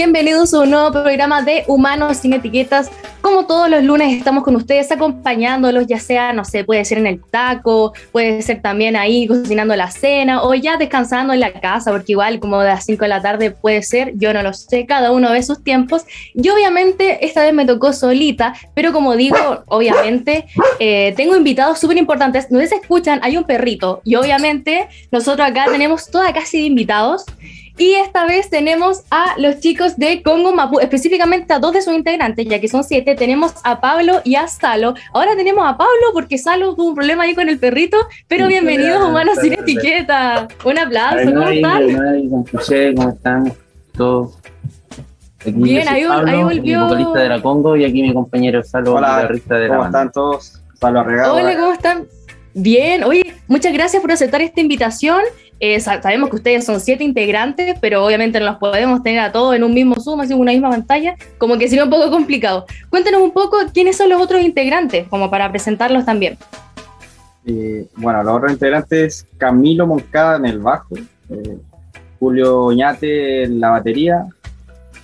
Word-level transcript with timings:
bienvenidos 0.00 0.54
a 0.54 0.60
un 0.60 0.70
nuevo 0.70 0.90
programa 0.92 1.42
de 1.42 1.62
Humanos 1.66 2.16
sin 2.16 2.32
Etiquetas. 2.32 2.90
Como 3.20 3.44
todos 3.44 3.68
los 3.68 3.84
lunes 3.84 4.16
estamos 4.16 4.44
con 4.44 4.56
ustedes 4.56 4.90
acompañándolos, 4.90 5.86
ya 5.86 6.00
sea, 6.00 6.32
no 6.32 6.42
sé, 6.42 6.64
puede 6.64 6.86
ser 6.86 6.96
en 6.96 7.06
el 7.06 7.22
taco, 7.22 7.92
puede 8.10 8.40
ser 8.40 8.62
también 8.62 8.96
ahí 8.96 9.26
cocinando 9.26 9.76
la 9.76 9.90
cena 9.90 10.42
o 10.42 10.54
ya 10.54 10.78
descansando 10.78 11.34
en 11.34 11.40
la 11.40 11.52
casa, 11.52 11.90
porque 11.90 12.12
igual 12.12 12.40
como 12.40 12.60
de 12.60 12.68
las 12.68 12.86
5 12.86 13.04
de 13.04 13.08
la 13.10 13.20
tarde 13.20 13.50
puede 13.50 13.82
ser, 13.82 14.14
yo 14.16 14.32
no 14.32 14.42
lo 14.42 14.54
sé, 14.54 14.86
cada 14.86 15.12
uno 15.12 15.32
ve 15.32 15.42
sus 15.42 15.62
tiempos. 15.62 16.06
Y 16.32 16.48
obviamente 16.48 17.22
esta 17.26 17.42
vez 17.42 17.52
me 17.52 17.66
tocó 17.66 17.92
solita, 17.92 18.54
pero 18.72 18.94
como 18.94 19.16
digo, 19.16 19.64
obviamente 19.66 20.46
eh, 20.78 21.12
tengo 21.14 21.36
invitados 21.36 21.78
súper 21.78 21.98
importantes. 21.98 22.50
No 22.50 22.58
si 22.60 22.74
escuchan, 22.74 23.20
hay 23.22 23.36
un 23.36 23.44
perrito 23.44 24.00
y 24.04 24.14
obviamente 24.14 24.88
nosotros 25.12 25.46
acá 25.46 25.66
tenemos 25.70 26.10
toda 26.10 26.32
casi 26.32 26.56
de 26.56 26.64
invitados. 26.64 27.26
Y 27.80 27.94
esta 27.94 28.26
vez 28.26 28.50
tenemos 28.50 29.04
a 29.10 29.36
los 29.38 29.58
chicos 29.60 29.96
de 29.96 30.22
Congo 30.22 30.52
Mapu, 30.52 30.80
específicamente 30.80 31.54
a 31.54 31.58
dos 31.58 31.72
de 31.72 31.80
sus 31.80 31.94
integrantes, 31.94 32.46
ya 32.46 32.60
que 32.60 32.68
son 32.68 32.84
siete. 32.84 33.14
Tenemos 33.14 33.54
a 33.64 33.80
Pablo 33.80 34.20
y 34.22 34.34
a 34.34 34.48
Salo. 34.48 34.92
Ahora 35.14 35.34
tenemos 35.34 35.64
a 35.66 35.78
Pablo 35.78 36.08
porque 36.12 36.36
Salo 36.36 36.74
tuvo 36.74 36.90
un 36.90 36.94
problema 36.94 37.22
ahí 37.22 37.34
con 37.34 37.48
el 37.48 37.58
perrito, 37.58 37.96
pero 38.28 38.48
bienvenidos, 38.48 39.02
humanos 39.02 39.38
sin 39.40 39.54
etiqueta. 39.54 40.46
Un 40.62 40.78
aplauso, 40.78 41.24
¿cómo 41.24 41.48
están? 41.48 42.96
¿Cómo 42.96 43.08
están? 43.08 43.52
Todos. 43.96 44.38
Bien, 45.46 45.88
ahí, 45.88 46.02
ahí 46.02 46.42
volvió. 46.42 46.82
vocalista 46.82 47.18
de 47.20 47.28
la 47.30 47.40
Congo 47.40 47.76
y 47.78 47.86
aquí 47.86 48.02
mi 48.02 48.12
compañero 48.12 48.62
Salo, 48.62 48.96
Hola, 48.96 49.22
guitarrista 49.22 49.54
de 49.54 49.60
la 49.62 49.68
¿Cómo 49.68 49.80
banda. 49.84 50.00
están 50.00 50.12
todos? 50.12 50.60
Pablo 50.78 51.00
Arregado. 51.00 51.34
Hola, 51.34 51.56
¿cómo 51.56 51.72
están? 51.72 52.06
Bien, 52.52 53.04
oye, 53.04 53.22
muchas 53.48 53.72
gracias 53.72 54.02
por 54.02 54.12
aceptar 54.12 54.42
esta 54.42 54.60
invitación. 54.60 55.22
Eh, 55.62 55.78
sa- 55.78 56.00
sabemos 56.00 56.30
que 56.30 56.36
ustedes 56.36 56.64
son 56.64 56.80
siete 56.80 57.04
integrantes, 57.04 57.76
pero 57.80 58.02
obviamente 58.04 58.40
no 58.40 58.46
los 58.46 58.56
podemos 58.56 59.02
tener 59.02 59.20
a 59.20 59.30
todos 59.30 59.54
en 59.54 59.62
un 59.62 59.74
mismo 59.74 59.94
Zoom, 60.00 60.20
así 60.20 60.32
en 60.32 60.40
una 60.40 60.52
misma 60.52 60.70
pantalla, 60.70 61.16
como 61.36 61.58
que 61.58 61.68
sería 61.68 61.84
un 61.84 61.90
poco 61.90 62.10
complicado. 62.10 62.64
Cuéntanos 62.88 63.20
un 63.20 63.30
poco 63.30 63.58
quiénes 63.72 63.96
son 63.98 64.08
los 64.08 64.22
otros 64.22 64.40
integrantes, 64.40 65.06
como 65.08 65.30
para 65.30 65.50
presentarlos 65.50 66.06
también. 66.06 66.38
Eh, 67.44 67.86
bueno, 67.96 68.22
los 68.22 68.36
otros 68.36 68.52
integrantes, 68.52 69.26
Camilo 69.36 69.86
Moncada 69.86 70.36
en 70.38 70.46
el 70.46 70.58
bajo, 70.60 70.96
eh, 70.96 71.58
Julio 72.18 72.64
Oñate 72.64 73.44
en 73.44 73.60
la 73.60 73.70
batería, 73.70 74.26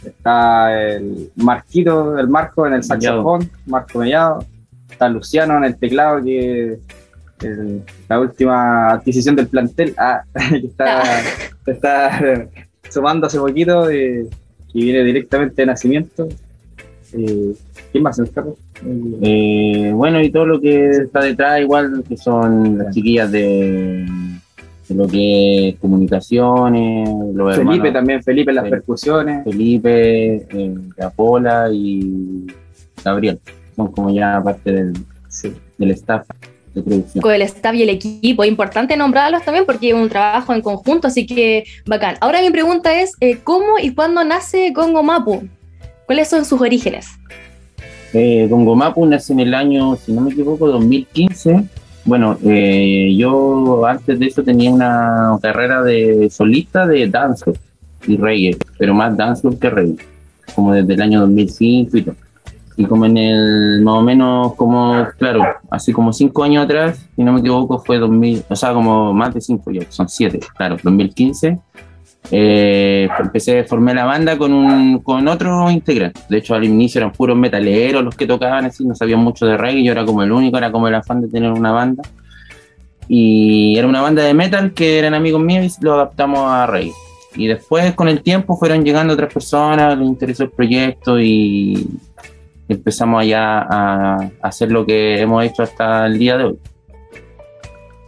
está 0.04 0.72
el 0.78 1.30
Marquito 1.36 2.12
del 2.12 2.28
Marco 2.28 2.66
en 2.66 2.74
el 2.74 2.82
saxofón, 2.84 3.50
Marco 3.66 3.98
Mellado, 3.98 4.44
está 4.90 5.08
Luciano 5.08 5.56
en 5.58 5.64
el 5.64 5.76
teclado, 5.76 6.22
que 6.22 6.78
el- 7.42 7.82
la 8.08 8.20
última 8.20 8.90
adquisición 8.90 9.36
del 9.36 9.48
plantel, 9.48 9.94
ah, 9.98 10.22
que 11.64 11.70
está, 11.70 12.18
eh, 12.20 12.48
sumando 12.90 13.26
hace 13.26 13.38
poquito, 13.38 13.88
eh, 13.90 14.26
que 14.72 14.78
viene 14.78 15.04
directamente 15.04 15.62
de 15.62 15.66
nacimiento. 15.66 16.28
Eh, 17.12 17.54
¿Quién 17.92 18.02
más 18.02 18.18
escapa? 18.18 18.50
Eh, 18.84 19.86
Eh, 19.88 19.92
bueno, 19.94 20.20
y 20.22 20.30
todo 20.30 20.44
lo 20.46 20.60
que 20.60 20.90
está 20.90 21.20
detrás, 21.20 21.60
igual 21.60 22.04
que 22.08 22.16
son 22.16 22.78
las 22.78 22.94
chiquillas 22.94 23.30
de, 23.32 24.06
de 24.88 24.94
lo 24.94 25.06
que 25.06 25.68
es 25.70 25.76
comunicaciones, 25.76 27.08
los 27.34 27.54
Felipe 27.56 27.72
hermanos 27.72 27.92
también, 27.92 28.22
Felipe 28.22 28.50
en 28.50 28.54
las 28.56 28.68
percusiones. 28.68 29.44
Felipe, 29.44 30.36
eh, 30.50 30.74
Capola 30.96 31.68
y 31.72 32.46
Gabriel. 33.04 33.38
Son 33.76 33.90
como 33.92 34.10
ya 34.10 34.40
parte 34.42 34.72
del, 34.72 34.92
Sí. 35.28 35.52
del 35.78 35.90
staff 35.92 36.26
de 36.76 36.82
producción. 36.82 37.22
Con 37.22 37.32
el 37.32 37.42
staff 37.42 37.74
y 37.74 37.82
el 37.82 37.88
equipo, 37.88 38.44
es 38.44 38.48
importante 38.48 38.96
nombrarlos 38.96 39.42
también 39.42 39.66
porque 39.66 39.88
es 39.88 39.94
un 39.94 40.08
trabajo 40.08 40.52
en 40.52 40.60
conjunto, 40.60 41.08
así 41.08 41.26
que 41.26 41.64
bacán. 41.86 42.16
Ahora 42.20 42.40
mi 42.40 42.50
pregunta 42.50 43.00
es, 43.00 43.14
eh, 43.20 43.38
¿cómo 43.42 43.78
y 43.82 43.94
cuándo 43.94 44.22
nace 44.24 44.72
Congo 44.72 45.02
Mapu? 45.02 45.48
¿Cuáles 46.06 46.28
son 46.28 46.44
sus 46.44 46.60
orígenes? 46.60 47.08
Eh, 48.12 48.46
Congo 48.48 48.76
Mapu 48.76 49.04
nace 49.06 49.32
en 49.32 49.40
el 49.40 49.54
año, 49.54 49.96
si 49.96 50.12
no 50.12 50.20
me 50.20 50.30
equivoco, 50.30 50.68
2015. 50.68 51.64
Bueno, 52.04 52.38
eh, 52.44 53.12
yo 53.16 53.84
antes 53.84 54.18
de 54.18 54.26
eso 54.26 54.44
tenía 54.44 54.70
una 54.70 55.38
carrera 55.42 55.82
de 55.82 56.30
solista 56.30 56.86
de 56.86 57.08
dancehall 57.08 57.58
y 58.06 58.16
reggae, 58.16 58.56
pero 58.78 58.94
más 58.94 59.16
dancehall 59.16 59.58
que 59.58 59.70
reggae, 59.70 59.96
como 60.54 60.72
desde 60.72 60.94
el 60.94 61.02
año 61.02 61.20
2005 61.22 61.96
y 61.96 62.02
todo. 62.02 62.25
Y 62.76 62.84
como 62.84 63.06
en 63.06 63.16
el, 63.16 63.80
más 63.82 63.94
o 63.94 64.02
menos, 64.02 64.54
como, 64.54 65.06
claro, 65.18 65.42
así 65.70 65.92
como 65.92 66.12
cinco 66.12 66.44
años 66.44 66.64
atrás, 66.64 67.08
si 67.16 67.24
no 67.24 67.32
me 67.32 67.40
equivoco, 67.40 67.78
fue 67.78 67.98
2000, 67.98 68.44
o 68.48 68.56
sea, 68.56 68.74
como 68.74 69.14
más 69.14 69.32
de 69.32 69.40
cinco, 69.40 69.70
ya, 69.70 69.82
son 69.88 70.08
siete, 70.08 70.40
claro, 70.56 70.76
2015. 70.82 71.58
Eh, 72.30 73.08
empecé, 73.18 73.64
formé 73.64 73.94
la 73.94 74.04
banda 74.04 74.36
con, 74.36 74.52
un, 74.52 74.98
con 75.00 75.26
otro 75.28 75.70
integrante. 75.70 76.20
De 76.28 76.38
hecho, 76.38 76.54
al 76.54 76.64
inicio 76.64 76.98
eran 76.98 77.12
puros 77.12 77.36
metaleros 77.36 78.02
los 78.02 78.16
que 78.16 78.26
tocaban 78.26 78.64
así, 78.64 78.84
no 78.84 78.94
sabían 78.94 79.20
mucho 79.20 79.46
de 79.46 79.56
reggae. 79.56 79.84
Yo 79.84 79.92
era 79.92 80.04
como 80.04 80.22
el 80.22 80.32
único, 80.32 80.58
era 80.58 80.72
como 80.72 80.88
el 80.88 80.94
afán 80.94 81.22
de 81.22 81.28
tener 81.28 81.52
una 81.52 81.72
banda. 81.72 82.02
Y 83.08 83.78
era 83.78 83.86
una 83.86 84.00
banda 84.00 84.24
de 84.24 84.34
metal 84.34 84.72
que 84.72 84.98
eran 84.98 85.14
amigos 85.14 85.40
míos 85.40 85.76
y 85.80 85.84
lo 85.84 85.94
adaptamos 85.94 86.40
a 86.40 86.66
reggae. 86.66 86.92
Y 87.36 87.46
después, 87.46 87.94
con 87.94 88.08
el 88.08 88.22
tiempo, 88.22 88.56
fueron 88.56 88.84
llegando 88.84 89.14
otras 89.14 89.32
personas, 89.32 89.96
les 89.96 90.08
interesó 90.08 90.44
el 90.44 90.50
proyecto 90.50 91.20
y 91.20 91.86
empezamos 92.68 93.22
allá 93.22 93.60
a 93.60 94.30
hacer 94.42 94.70
lo 94.72 94.84
que 94.86 95.20
hemos 95.20 95.44
hecho 95.44 95.62
hasta 95.62 96.06
el 96.06 96.18
día 96.18 96.36
de 96.36 96.44
hoy. 96.44 96.58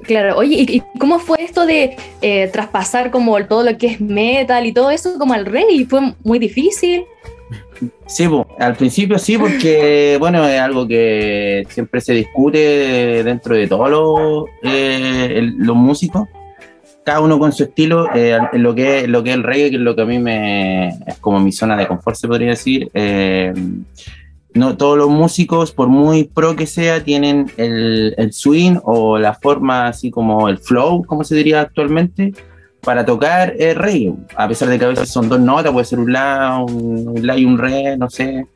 Claro, 0.02 0.36
oye, 0.38 0.56
¿y, 0.66 0.82
cómo 0.98 1.18
fue 1.18 1.42
esto 1.42 1.66
de 1.66 1.96
eh, 2.22 2.48
traspasar 2.52 3.10
como 3.10 3.44
todo 3.46 3.62
lo 3.62 3.76
que 3.76 3.88
es 3.88 4.00
metal 4.00 4.64
y 4.64 4.72
todo 4.72 4.90
eso 4.90 5.18
como 5.18 5.34
al 5.34 5.44
reggae? 5.44 5.84
¿Fue 5.86 6.00
muy 6.24 6.38
difícil? 6.38 7.04
Sí, 8.06 8.26
al 8.58 8.74
principio 8.74 9.18
sí, 9.18 9.36
porque 9.36 10.16
bueno, 10.20 10.46
es 10.48 10.60
algo 10.60 10.88
que 10.88 11.66
siempre 11.68 12.00
se 12.00 12.14
discute 12.14 13.22
dentro 13.22 13.54
de 13.54 13.66
todos 13.66 13.90
los, 13.90 14.44
eh, 14.62 15.40
los 15.58 15.76
músicos, 15.76 16.26
cada 17.04 17.20
uno 17.20 17.38
con 17.38 17.52
su 17.52 17.64
estilo, 17.64 18.06
eh, 18.14 18.38
lo 18.52 18.74
que, 18.74 19.00
es- 19.00 19.08
lo 19.08 19.22
que 19.22 19.30
es 19.30 19.36
el 19.36 19.42
reggae, 19.42 19.70
que 19.70 19.76
es 19.76 19.82
lo 19.82 19.94
que 19.94 20.02
a 20.02 20.06
mí 20.06 20.18
me 20.18 20.88
es 21.06 21.18
como 21.20 21.38
mi 21.40 21.52
zona 21.52 21.76
de 21.76 21.86
confort, 21.86 22.16
se 22.16 22.28
podría 22.28 22.50
decir. 22.50 22.88
eh, 22.94 23.52
no 24.58 24.76
todos 24.76 24.98
los 24.98 25.08
músicos, 25.08 25.72
por 25.72 25.88
muy 25.88 26.24
pro 26.24 26.56
que 26.56 26.66
sea, 26.66 27.02
tienen 27.02 27.50
el, 27.56 28.14
el 28.18 28.32
swing 28.32 28.76
o 28.84 29.18
la 29.18 29.34
forma 29.34 29.86
así 29.88 30.10
como 30.10 30.48
el 30.48 30.58
flow, 30.58 31.04
como 31.06 31.24
se 31.24 31.34
diría 31.36 31.60
actualmente, 31.62 32.34
para 32.82 33.04
tocar 33.04 33.54
el 33.58 33.74
reggae, 33.76 34.14
a 34.36 34.46
pesar 34.48 34.68
de 34.68 34.78
que 34.78 34.84
a 34.84 34.88
veces 34.88 35.08
son 35.10 35.28
dos 35.28 35.40
notas, 35.40 35.72
puede 35.72 35.84
ser 35.86 35.98
un 35.98 36.12
la, 36.12 36.58
un, 36.66 37.08
un 37.08 37.26
la 37.26 37.36
y 37.36 37.44
un 37.44 37.58
re, 37.58 37.96
no 37.96 38.08
sé, 38.08 38.46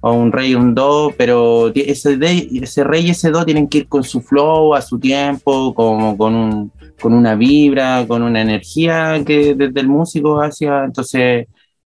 o 0.00 0.12
un 0.12 0.30
re 0.32 0.48
y 0.48 0.54
un 0.54 0.74
do, 0.74 1.12
pero 1.16 1.72
ese, 1.74 2.16
de- 2.16 2.48
ese 2.62 2.84
re 2.84 3.00
y 3.00 3.10
ese 3.10 3.30
do 3.30 3.44
tienen 3.44 3.68
que 3.68 3.78
ir 3.78 3.88
con 3.88 4.04
su 4.04 4.20
flow, 4.20 4.74
a 4.74 4.80
su 4.82 4.98
tiempo, 4.98 5.74
como 5.74 6.16
con, 6.16 6.34
un, 6.34 6.72
con 7.00 7.12
una 7.12 7.34
vibra, 7.34 8.04
con 8.06 8.22
una 8.22 8.40
energía 8.42 9.22
que 9.24 9.54
desde 9.54 9.80
el 9.80 9.88
músico 9.88 10.40
hacia, 10.40 10.84
entonces 10.84 11.46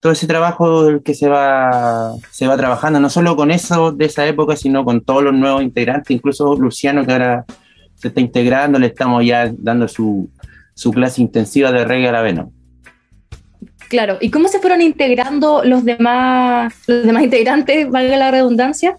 todo 0.00 0.12
ese 0.12 0.26
trabajo 0.26 1.00
que 1.02 1.14
se 1.14 1.28
va, 1.28 2.12
se 2.30 2.46
va 2.46 2.56
trabajando, 2.56 3.00
no 3.00 3.10
solo 3.10 3.36
con 3.36 3.50
eso 3.50 3.92
de 3.92 4.04
esa 4.04 4.26
época, 4.26 4.56
sino 4.56 4.84
con 4.84 5.00
todos 5.00 5.22
los 5.22 5.34
nuevos 5.34 5.62
integrantes, 5.62 6.10
incluso 6.10 6.54
Luciano 6.56 7.04
que 7.04 7.12
ahora 7.12 7.44
se 7.94 8.08
está 8.08 8.20
integrando, 8.20 8.78
le 8.78 8.88
estamos 8.88 9.24
ya 9.24 9.50
dando 9.56 9.88
su, 9.88 10.28
su 10.74 10.92
clase 10.92 11.22
intensiva 11.22 11.72
de 11.72 11.84
reggae 11.84 12.08
a 12.08 12.12
la 12.12 12.22
vena. 12.22 12.48
Claro, 13.88 14.18
¿y 14.20 14.30
cómo 14.30 14.48
se 14.48 14.58
fueron 14.58 14.82
integrando 14.82 15.62
los 15.64 15.84
demás, 15.84 16.74
los 16.86 17.04
demás 17.04 17.22
integrantes, 17.22 17.88
valga 17.88 18.16
la 18.16 18.30
redundancia? 18.30 18.96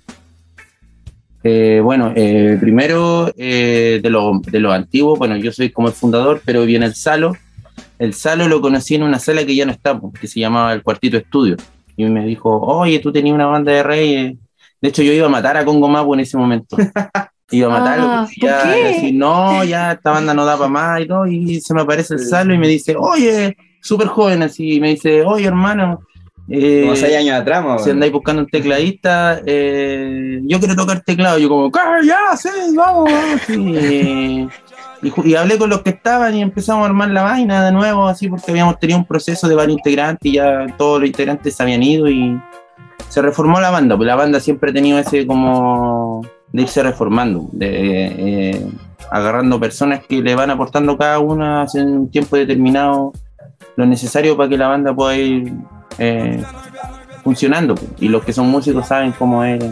Eh, 1.44 1.80
bueno, 1.84 2.14
eh, 2.16 2.58
primero 2.60 3.32
eh, 3.38 4.00
de 4.02 4.10
lo, 4.10 4.40
de 4.40 4.60
lo 4.60 4.72
antiguo, 4.72 5.16
bueno, 5.16 5.38
yo 5.38 5.52
soy 5.52 5.70
como 5.70 5.90
el 5.90 5.94
fundador, 5.94 6.42
pero 6.44 6.66
viene 6.66 6.86
el 6.86 6.96
Salo. 6.96 7.36
El 8.00 8.14
Salo 8.14 8.48
lo 8.48 8.62
conocí 8.62 8.96
en 8.96 9.04
una 9.04 9.20
sala 9.20 9.46
que 9.46 9.56
ya 9.56 9.66
no 9.66 9.72
está, 9.72 10.00
que 10.20 10.28
se 10.28 10.40
llamaba 10.40 10.74
el 10.74 10.84
Cuartito 10.84 11.18
Estudio. 11.18 11.56
Y 11.96 12.06
me 12.06 12.26
dijo, 12.26 12.60
oye, 12.60 13.00
tú 13.00 13.12
tenías 13.12 13.34
una 13.34 13.48
banda 13.48 13.72
de 13.72 13.84
reggae. 13.84 14.38
De 14.80 14.90
hecho, 14.90 15.02
yo 15.02 15.12
iba 15.14 15.26
a 15.26 15.30
matar 15.30 15.58
a 15.58 15.66
Congo 15.66 15.88
Mapu 15.90 16.14
en 16.14 16.20
ese 16.20 16.38
momento. 16.38 16.78
Iba 17.50 17.68
a 17.68 17.80
matarlo. 17.80 18.08
Ah, 18.12 18.28
¿por 18.40 18.50
ya, 18.50 18.62
qué? 18.76 18.84
decir, 18.88 19.14
no, 19.16 19.64
ya 19.64 19.94
esta 19.94 20.12
banda 20.12 20.34
no 20.34 20.44
da 20.46 20.58
para 20.58 20.70
más 20.70 21.02
y 21.02 21.08
todo. 21.08 21.26
Y 21.26 21.62
se 21.62 21.74
me 21.74 21.82
aparece 21.82 22.16
el 22.16 22.20
Salo 22.20 22.54
y 22.54 22.58
me 22.58 22.68
dice, 22.68 22.94
oye, 22.98 23.56
súper 23.82 24.08
joven 24.08 24.44
así. 24.44 24.74
Y 24.74 24.80
me 24.82 24.90
dice, 24.90 25.24
oye, 25.24 25.48
hermano. 25.48 26.02
eh, 26.50 26.82
Como 26.84 26.96
seis 26.98 27.16
años 27.16 27.40
atrás, 27.40 27.64
más 27.64 27.82
o 27.82 27.84
si 27.86 27.90
andáis 27.92 28.12
buscando 28.12 28.42
un 28.42 28.48
tecladista, 28.50 29.42
eh, 29.46 30.40
yo 30.44 30.60
quiero 30.60 30.76
tocar 30.76 31.02
teclado. 31.02 31.40
Yo 31.40 31.48
como, 31.50 31.72
"¿Qué? 31.72 31.80
ya, 32.06 32.36
sí, 32.38 32.50
vamos. 32.76 33.10
vamos", 33.12 33.42
sí. 33.48 34.48
Y, 35.02 35.36
hablé 35.36 35.58
con 35.58 35.70
los 35.70 35.82
que 35.82 35.92
estaban 35.92 36.36
y 36.36 36.42
empezamos 36.42 36.84
a 36.84 36.88
armar 36.88 37.10
la 37.10 37.24
vaina 37.24 37.64
de 37.66 37.72
nuevo, 37.72 38.08
así 38.08 38.28
porque 38.28 38.52
habíamos 38.52 38.80
tenido 38.80 39.00
un 39.00 39.06
proceso 39.06 39.48
de 39.48 39.56
varios 39.56 39.78
integrantes 39.78 40.32
y 40.32 40.36
ya 40.36 40.66
todos 40.78 41.00
los 41.00 41.08
integrantes 41.08 41.56
se 41.56 41.64
habían 41.64 41.84
ido 41.84 42.10
y 42.10 42.40
se 43.10 43.22
reformó 43.22 43.60
la 43.60 43.70
banda. 43.70 43.96
Pues 43.96 44.08
la 44.08 44.16
banda 44.16 44.40
siempre 44.40 44.72
ha 44.72 44.74
tenido 44.74 44.98
ese 44.98 45.28
como 45.28 46.22
de 46.52 46.62
irse 46.62 46.82
reformando, 46.82 47.50
de 47.52 48.06
eh, 48.50 48.68
agarrando 49.12 49.60
personas 49.60 50.02
que 50.08 50.22
le 50.22 50.36
van 50.36 50.50
aportando 50.50 50.98
cada 50.98 51.20
una 51.20 51.66
en 51.74 51.88
un 52.00 52.10
tiempo 52.10 52.36
determinado 52.36 53.14
lo 53.76 53.86
necesario 53.86 54.36
para 54.36 54.50
que 54.50 54.58
la 54.58 54.68
banda 54.68 54.96
pueda 54.96 55.16
ir 55.16 55.54
eh, 56.00 56.44
funcionando. 57.24 57.76
Y 58.00 58.08
los 58.08 58.24
que 58.24 58.34
son 58.34 58.50
músicos 58.50 58.88
saben 58.88 59.12
cómo 59.12 59.44
es 59.44 59.64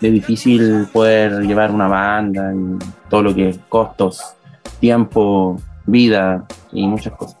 de 0.00 0.10
difícil 0.10 0.86
poder 0.92 1.42
llevar 1.42 1.70
una 1.70 1.88
banda 1.88 2.52
y 2.54 2.78
todo 3.08 3.22
lo 3.22 3.34
que 3.34 3.50
es 3.50 3.58
costos, 3.68 4.34
tiempo, 4.80 5.56
vida 5.86 6.46
y 6.72 6.86
muchas 6.86 7.14
cosas. 7.14 7.36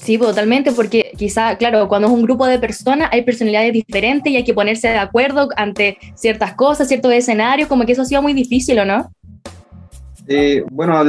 Sí, 0.00 0.18
pues, 0.18 0.30
totalmente, 0.30 0.70
porque 0.70 1.12
quizá, 1.16 1.56
claro, 1.56 1.88
cuando 1.88 2.06
es 2.06 2.14
un 2.14 2.22
grupo 2.22 2.46
de 2.46 2.58
personas 2.58 3.08
hay 3.12 3.22
personalidades 3.22 3.72
diferentes 3.72 4.32
y 4.32 4.36
hay 4.36 4.44
que 4.44 4.54
ponerse 4.54 4.86
de 4.88 4.98
acuerdo 4.98 5.48
ante 5.56 5.98
ciertas 6.14 6.54
cosas, 6.54 6.86
ciertos 6.86 7.12
escenarios, 7.12 7.68
como 7.68 7.84
que 7.84 7.92
eso 7.92 8.02
ha 8.02 8.04
sido 8.04 8.22
muy 8.22 8.32
difícil, 8.32 8.78
¿o 8.78 8.84
no? 8.84 9.10
Eh, 10.28 10.64
bueno, 10.70 11.02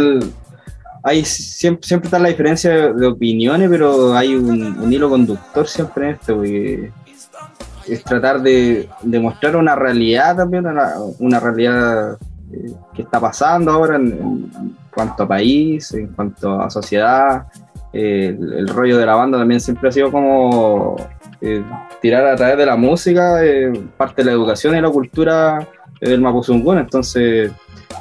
hay 1.04 1.24
siempre, 1.26 1.88
siempre 1.88 2.08
está 2.08 2.20
la 2.20 2.30
diferencia 2.30 2.92
de, 2.92 3.06
opiniones, 3.06 3.70
pero 3.70 4.16
hay 4.16 4.36
un, 4.36 4.92
hilo 4.92 5.10
conductor 5.10 5.68
siempre 5.68 6.10
en 6.10 6.16
esto, 6.16 6.36
porque 6.36 6.92
es 7.88 8.04
tratar 8.04 8.42
de, 8.42 8.90
mostrar 9.04 9.56
una 9.56 9.76
realidad 9.76 10.36
también, 10.36 10.66
una, 11.20 11.40
realidad 11.40 12.18
eh, 12.52 12.74
que 12.94 13.02
está 13.02 13.20
pasando 13.20 13.72
ahora 13.72 13.96
en, 13.96 14.52
cuanto 14.94 15.24
a 15.24 15.28
país, 15.28 15.94
en 15.94 16.08
cuanto 16.08 16.60
a 16.60 16.70
sociedad. 16.70 17.48
el, 17.94 18.68
rollo 18.68 18.98
de 18.98 19.06
la 19.06 19.16
banda 19.16 19.38
también 19.38 19.60
siempre 19.60 19.90
ha 19.90 19.92
sido 19.92 20.12
como 20.12 20.96
eh, 21.42 21.64
tirar 22.02 22.26
a 22.26 22.36
través 22.36 22.58
de 22.58 22.66
la 22.66 22.76
música, 22.76 23.40
parte 23.96 24.22
de 24.22 24.26
la 24.26 24.32
educación 24.32 24.76
y 24.76 24.82
la 24.82 24.90
cultura 24.90 25.68
del 26.02 26.22
Mapuzungún, 26.22 26.78
entonces 26.78 27.52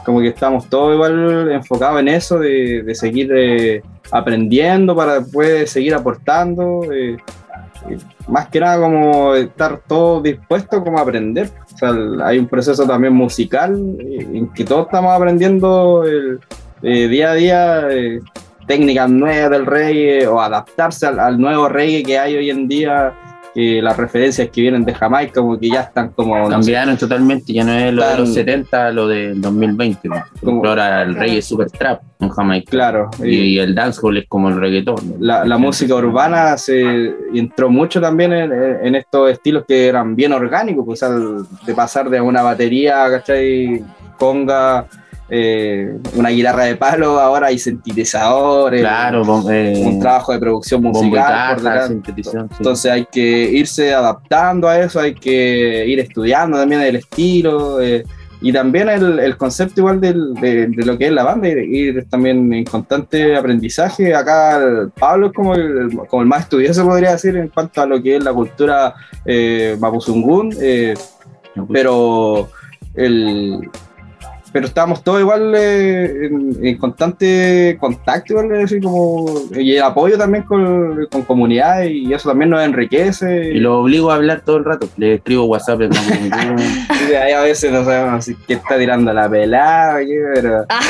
como 0.06 0.20
que 0.20 0.28
estamos 0.28 0.68
todos 0.68 0.94
igual 0.94 1.50
enfocados 1.50 2.00
en 2.00 2.08
eso, 2.08 2.38
de, 2.38 2.94
seguir 2.94 3.30
eh, 3.34 3.82
aprendiendo 4.12 4.94
para 4.94 5.20
después 5.20 5.68
seguir 5.68 5.94
aportando. 5.94 6.82
Eh, 7.88 7.98
más 8.28 8.48
que 8.48 8.60
nada 8.60 8.80
como 8.80 9.34
estar 9.34 9.80
todos 9.86 10.22
dispuestos 10.22 10.82
como 10.82 10.98
a 10.98 11.02
aprender. 11.02 11.50
O 11.74 11.78
sea, 11.78 11.94
hay 12.24 12.38
un 12.38 12.46
proceso 12.46 12.86
también 12.86 13.12
musical 13.12 13.76
eh, 14.00 14.28
en 14.32 14.48
que 14.52 14.64
todos 14.64 14.86
estamos 14.86 15.14
aprendiendo 15.14 16.04
el, 16.04 16.40
día 16.82 17.30
a 17.30 17.34
día 17.34 17.88
técnicas 18.66 19.08
nuevas 19.08 19.50
del 19.50 19.66
reggae 19.66 20.26
o 20.26 20.40
adaptarse 20.40 21.06
al, 21.06 21.18
al, 21.18 21.40
nuevo 21.40 21.68
reggae 21.68 22.02
que 22.02 22.18
hay 22.18 22.36
hoy 22.36 22.50
en 22.50 22.68
día 22.68 23.14
que 23.56 23.80
las 23.80 23.96
referencias 23.96 24.50
que 24.50 24.60
vienen 24.60 24.84
de 24.84 24.92
Jamaica 24.92 25.40
como 25.40 25.58
que 25.58 25.70
ya 25.70 25.80
están 25.80 26.10
como... 26.10 26.46
Cambiaron 26.46 26.98
totalmente, 26.98 27.54
ya 27.54 27.64
no 27.64 27.72
es 27.72 27.90
lo 27.90 28.06
de 28.06 28.18
los 28.18 28.34
70, 28.34 28.92
lo 28.92 29.08
del 29.08 29.40
2020. 29.40 30.10
Como, 30.44 30.62
ahora 30.66 31.00
el 31.00 31.14
reggae 31.14 31.38
es 31.38 31.46
super 31.46 31.70
trap 31.70 32.02
en 32.20 32.28
Jamaica. 32.28 32.70
Claro. 32.70 33.10
Y, 33.24 33.58
el 33.58 33.74
dancehall 33.74 34.18
es 34.18 34.28
como 34.28 34.50
el 34.50 34.60
reggaetón. 34.60 35.14
La, 35.20 35.46
la 35.46 35.56
música 35.56 35.94
urbana 35.94 36.58
se 36.58 37.14
entró 37.32 37.70
mucho 37.70 37.98
también 37.98 38.34
en, 38.34 38.52
en, 38.52 38.94
estos 38.94 39.30
estilos 39.30 39.64
que 39.66 39.88
eran 39.88 40.14
bien 40.14 40.34
orgánicos, 40.34 40.84
pues, 40.84 41.00
de 41.64 41.74
pasar 41.74 42.10
de 42.10 42.20
una 42.20 42.42
batería, 42.42 43.06
¿cachai? 43.08 43.82
Conga 44.18 44.86
eh, 45.28 45.98
una 46.14 46.28
guitarra 46.28 46.64
de 46.64 46.76
palo, 46.76 47.18
ahora 47.18 47.48
hay 47.48 47.58
sintetizadores, 47.58 48.80
claro, 48.80 49.50
eh, 49.50 49.82
un 49.84 49.98
trabajo 49.98 50.32
de 50.32 50.38
producción 50.38 50.82
musical. 50.82 51.56
Entonces 52.58 52.92
hay 52.92 53.06
que 53.06 53.50
irse 53.50 53.92
adaptando 53.92 54.68
a 54.68 54.78
eso, 54.78 55.00
hay 55.00 55.14
que 55.14 55.84
ir 55.86 55.98
estudiando 55.98 56.58
también 56.58 56.80
el 56.82 56.96
estilo 56.96 57.80
eh, 57.80 58.04
y 58.40 58.52
también 58.52 58.88
el, 58.88 59.36
concepto 59.36 59.80
igual 59.80 60.00
de, 60.00 60.12
lo 60.14 60.96
que 60.96 61.06
es 61.06 61.12
la 61.12 61.24
banda, 61.24 61.48
ir, 61.48 62.06
también 62.08 62.52
en 62.52 62.64
constante 62.64 63.34
aprendizaje. 63.34 64.14
Acá 64.14 64.60
Pablo 64.96 65.28
es 65.28 65.32
como 65.32 65.54
el, 65.56 65.90
como 66.08 66.22
el 66.22 66.28
más 66.28 66.42
estudioso, 66.42 66.84
podría 66.84 67.12
decir, 67.12 67.36
en 67.36 67.48
cuanto 67.48 67.82
a 67.82 67.86
lo 67.86 68.00
que 68.00 68.16
es 68.16 68.22
la 68.22 68.32
cultura 68.32 68.94
eh, 69.24 69.76
mapuzungún, 69.80 70.54
pero 71.72 72.48
el 72.94 73.68
pero 74.56 74.68
estábamos 74.68 75.04
todos 75.04 75.20
igual 75.20 75.52
eh, 75.54 76.30
en, 76.62 76.78
constante 76.78 77.76
contacto, 77.78 78.32
igual, 78.32 78.64
así 78.64 78.80
como, 78.80 79.50
y 79.54 79.76
apoyo 79.76 80.16
también 80.16 80.44
con, 80.44 81.06
con 81.12 81.24
comunidades, 81.24 81.90
y 81.90 82.10
eso 82.14 82.30
también 82.30 82.48
nos 82.48 82.62
enriquece. 82.62 83.50
Y 83.52 83.58
lo 83.58 83.80
obligo 83.80 84.10
a 84.10 84.14
hablar 84.14 84.40
todo 84.46 84.56
el 84.56 84.64
rato, 84.64 84.88
le 84.96 85.16
escribo 85.16 85.44
WhatsApp. 85.44 85.82
y 87.10 87.14
ahí 87.14 87.32
a 87.32 87.42
veces 87.42 87.70
no 87.70 87.84
sabemos 87.84 88.24
si 88.24 88.34
que 88.34 88.54
está 88.54 88.78
tirando 88.78 89.12
la 89.12 89.28
pelada, 89.28 89.98
pero, 90.34 90.64
ah. 90.70 90.80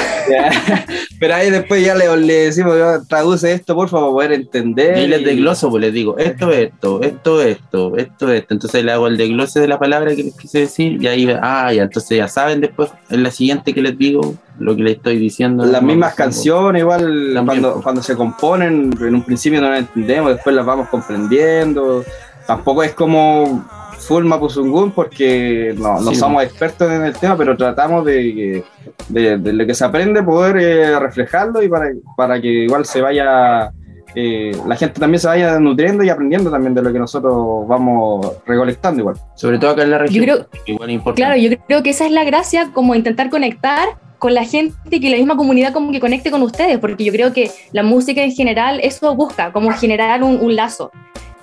pero 1.19 1.35
ahí 1.35 1.51
después 1.51 1.85
ya 1.85 1.97
le, 1.97 2.17
le 2.19 2.35
decimos, 2.35 2.77
traduce 3.09 3.53
esto, 3.53 3.75
por 3.75 3.89
favor, 3.89 4.11
para 4.11 4.13
poder 4.13 4.33
entender. 4.43 4.97
Y 4.97 5.09
les 5.09 5.25
desgloso, 5.25 5.71
pues 5.71 5.81
les 5.81 5.93
digo, 5.93 6.17
esto, 6.19 6.53
esto, 6.53 7.03
esto, 7.03 7.43
esto, 7.43 7.97
esto, 7.97 8.33
esto. 8.33 8.55
Entonces 8.55 8.85
le 8.85 8.93
hago 8.93 9.09
el 9.09 9.17
desglose 9.17 9.59
de 9.59 9.67
la 9.67 9.81
palabra 9.81 10.15
que 10.15 10.23
les 10.23 10.37
quise 10.37 10.61
decir, 10.61 11.03
y 11.03 11.09
ahí, 11.09 11.29
ah, 11.43 11.73
ya, 11.73 11.83
entonces 11.83 12.17
ya 12.17 12.29
saben 12.29 12.61
después, 12.61 12.91
en 13.11 13.25
la 13.25 13.33
siguiente 13.33 13.56
que 13.63 13.83
les 13.83 13.97
digo, 13.97 14.35
lo 14.59 14.77
que 14.77 14.83
les 14.83 14.97
estoy 14.97 15.19
diciendo. 15.19 15.65
Las 15.65 15.83
mismas 15.83 16.15
canciones, 16.15 16.81
igual 16.81 17.33
cuando, 17.45 17.81
cuando 17.83 18.03
se 18.03 18.17
componen, 18.17 18.91
en 19.01 19.15
un 19.15 19.23
principio 19.23 19.61
no 19.61 19.71
las 19.71 19.81
entendemos, 19.81 20.35
después 20.35 20.55
las 20.55 20.67
vamos 20.67 20.89
comprendiendo. 20.89 22.05
Tampoco 22.47 22.83
es 22.83 22.93
como 22.93 23.65
full 23.99 24.25
Mapuzungún 24.25 24.93
porque 24.93 25.75
no, 25.77 26.01
no 26.01 26.15
somos 26.15 26.43
expertos 26.45 26.91
en 26.91 27.05
el 27.05 27.15
tema, 27.15 27.37
pero 27.37 27.57
tratamos 27.57 28.05
de, 28.05 28.65
de, 29.09 29.39
de, 29.39 29.53
lo 29.53 29.67
que 29.67 29.75
se 29.75 29.85
aprende 29.85 30.23
poder 30.23 30.57
eh, 30.59 30.99
reflejarlo 30.99 31.63
y 31.63 31.69
para, 31.69 31.91
para 32.17 32.41
que 32.41 32.49
igual 32.49 32.85
se 32.85 33.01
vaya 33.01 33.73
eh, 34.19 34.57
la 34.67 34.77
gente 34.77 34.99
también 34.99 35.21
se 35.21 35.29
vaya 35.29 35.61
nutriendo 35.61 36.03
y 36.03 36.09
aprendiendo 36.09 36.51
también 36.51 36.73
de 36.73 36.81
lo 36.81 36.91
que 36.91 36.99
nosotros 36.99 37.69
vamos 37.69 38.27
recolectando 38.47 39.01
igual. 39.01 39.17
Sobre 39.35 39.59
todo 39.59 39.73
acá 39.73 39.83
en 39.83 39.91
la 39.91 39.99
región. 39.99 40.25
Yo 40.25 40.47
creo, 40.65 41.15
Claro, 41.15 41.37
yo 41.37 41.51
creo 41.67 41.83
que 41.83 41.91
esa 41.91 42.07
es 42.07 42.13
la 42.13 42.25
gracia, 42.25 42.71
como 42.73 42.95
intentar 42.95 43.29
conectar 43.29 43.87
con 44.19 44.33
la 44.33 44.45
gente 44.45 44.75
y 44.91 45.01
que 45.01 45.11
la 45.11 45.19
misma 45.19 45.37
comunidad 45.37 45.75
como 45.75 45.93
que 45.93 46.01
conecte 46.01 46.31
con 46.31 46.41
ustedes, 46.41 46.79
porque 46.79 47.05
yo 47.05 47.13
creo 47.13 47.35
que 47.35 47.51
la 47.73 47.83
música 47.83 48.23
en 48.23 48.33
general 48.33 48.81
eso 48.83 49.15
busca, 49.15 49.53
como 49.53 49.71
generar 49.73 50.23
un, 50.23 50.41
un 50.41 50.57
lazo. 50.57 50.91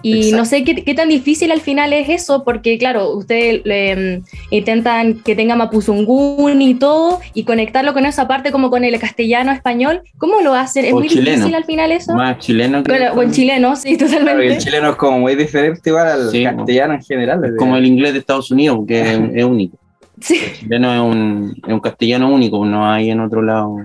Y 0.03 0.33
no 0.33 0.43
sé 0.43 0.65
qué, 0.65 0.83
qué, 0.83 0.93
tan 0.93 1.07
difícil 1.07 1.49
al 1.51 1.61
final 1.61 1.93
es 1.93 2.09
eso, 2.09 2.43
porque 2.43 2.77
claro, 2.77 3.15
ustedes 3.15 3.61
mm, 3.63 4.25
intentan 4.51 5.21
que 5.23 5.33
tenga 5.33 5.55
mapuzungún 5.55 6.61
y 6.61 6.75
todo, 6.75 7.21
y 7.33 7.45
conectarlo 7.45 7.93
con 7.93 8.05
esa 8.05 8.27
parte 8.27 8.51
como 8.51 8.69
con 8.69 8.83
el 8.83 8.99
castellano 8.99 9.53
español. 9.53 10.01
¿Cómo 10.17 10.41
lo 10.41 10.53
hacen? 10.53 10.83
¿Es 10.83 10.91
muy 10.91 11.07
difícil 11.07 11.55
al 11.55 11.63
final 11.63 11.93
eso? 11.93 12.13
Más 12.13 12.37
chileno 12.39 12.83
que... 12.83 12.91
o 12.91 13.21
en 13.21 13.31
chileno, 13.31 13.75
sí, 13.77 13.97
totalmente. 13.97 14.45
el 14.47 14.57
chileno 14.57 14.89
es 14.89 14.95
como 14.97 15.19
muy 15.19 15.35
diferente 15.35 15.89
igual 15.89 16.07
al 16.07 16.31
castellano 16.31 16.95
en 16.95 17.01
general. 17.01 17.45
Es 17.45 17.53
como 17.57 17.77
el 17.77 17.85
inglés 17.85 18.11
de 18.11 18.19
Estados 18.19 18.51
Unidos, 18.51 18.79
que 18.85 19.01
es, 19.33 19.45
único. 19.45 19.77
Sí. 20.19 20.37
El 20.37 20.53
chileno 20.53 20.93
es 20.93 20.99
un, 20.99 21.55
es 21.65 21.73
un 21.73 21.79
castellano 21.79 22.29
único, 22.29 22.65
no 22.65 22.91
hay 22.91 23.09
en 23.09 23.21
otro 23.21 23.41
lado 23.41 23.77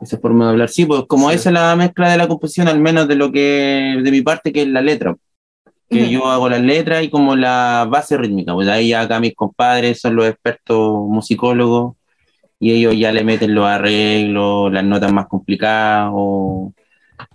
esa 0.00 0.18
forma 0.18 0.44
de 0.44 0.50
hablar. 0.52 0.68
Sí, 0.68 0.86
pues 0.86 1.02
como 1.08 1.30
esa 1.32 1.50
es 1.50 1.54
la 1.54 1.74
mezcla 1.74 2.10
de 2.10 2.18
la 2.18 2.28
composición, 2.28 2.68
al 2.68 2.78
menos 2.78 3.08
de 3.08 3.16
lo 3.16 3.32
que, 3.32 4.00
de 4.00 4.10
mi 4.12 4.22
parte, 4.22 4.52
que 4.52 4.62
es 4.62 4.68
la 4.68 4.80
letra 4.80 5.16
que 5.94 6.10
yo 6.10 6.26
hago 6.26 6.48
las 6.48 6.60
letras 6.60 7.02
y 7.02 7.10
como 7.10 7.36
la 7.36 7.86
base 7.88 8.16
rítmica, 8.16 8.52
pues 8.54 8.68
ahí 8.68 8.92
acá 8.92 9.20
mis 9.20 9.34
compadres 9.34 10.00
son 10.00 10.16
los 10.16 10.26
expertos 10.26 10.98
musicólogos 11.08 11.96
y 12.60 12.72
ellos 12.72 12.96
ya 12.96 13.12
le 13.12 13.24
meten 13.24 13.54
los 13.54 13.66
arreglos, 13.66 14.72
las 14.72 14.84
notas 14.84 15.12
más 15.12 15.26
complicadas, 15.26 16.10
o, 16.12 16.72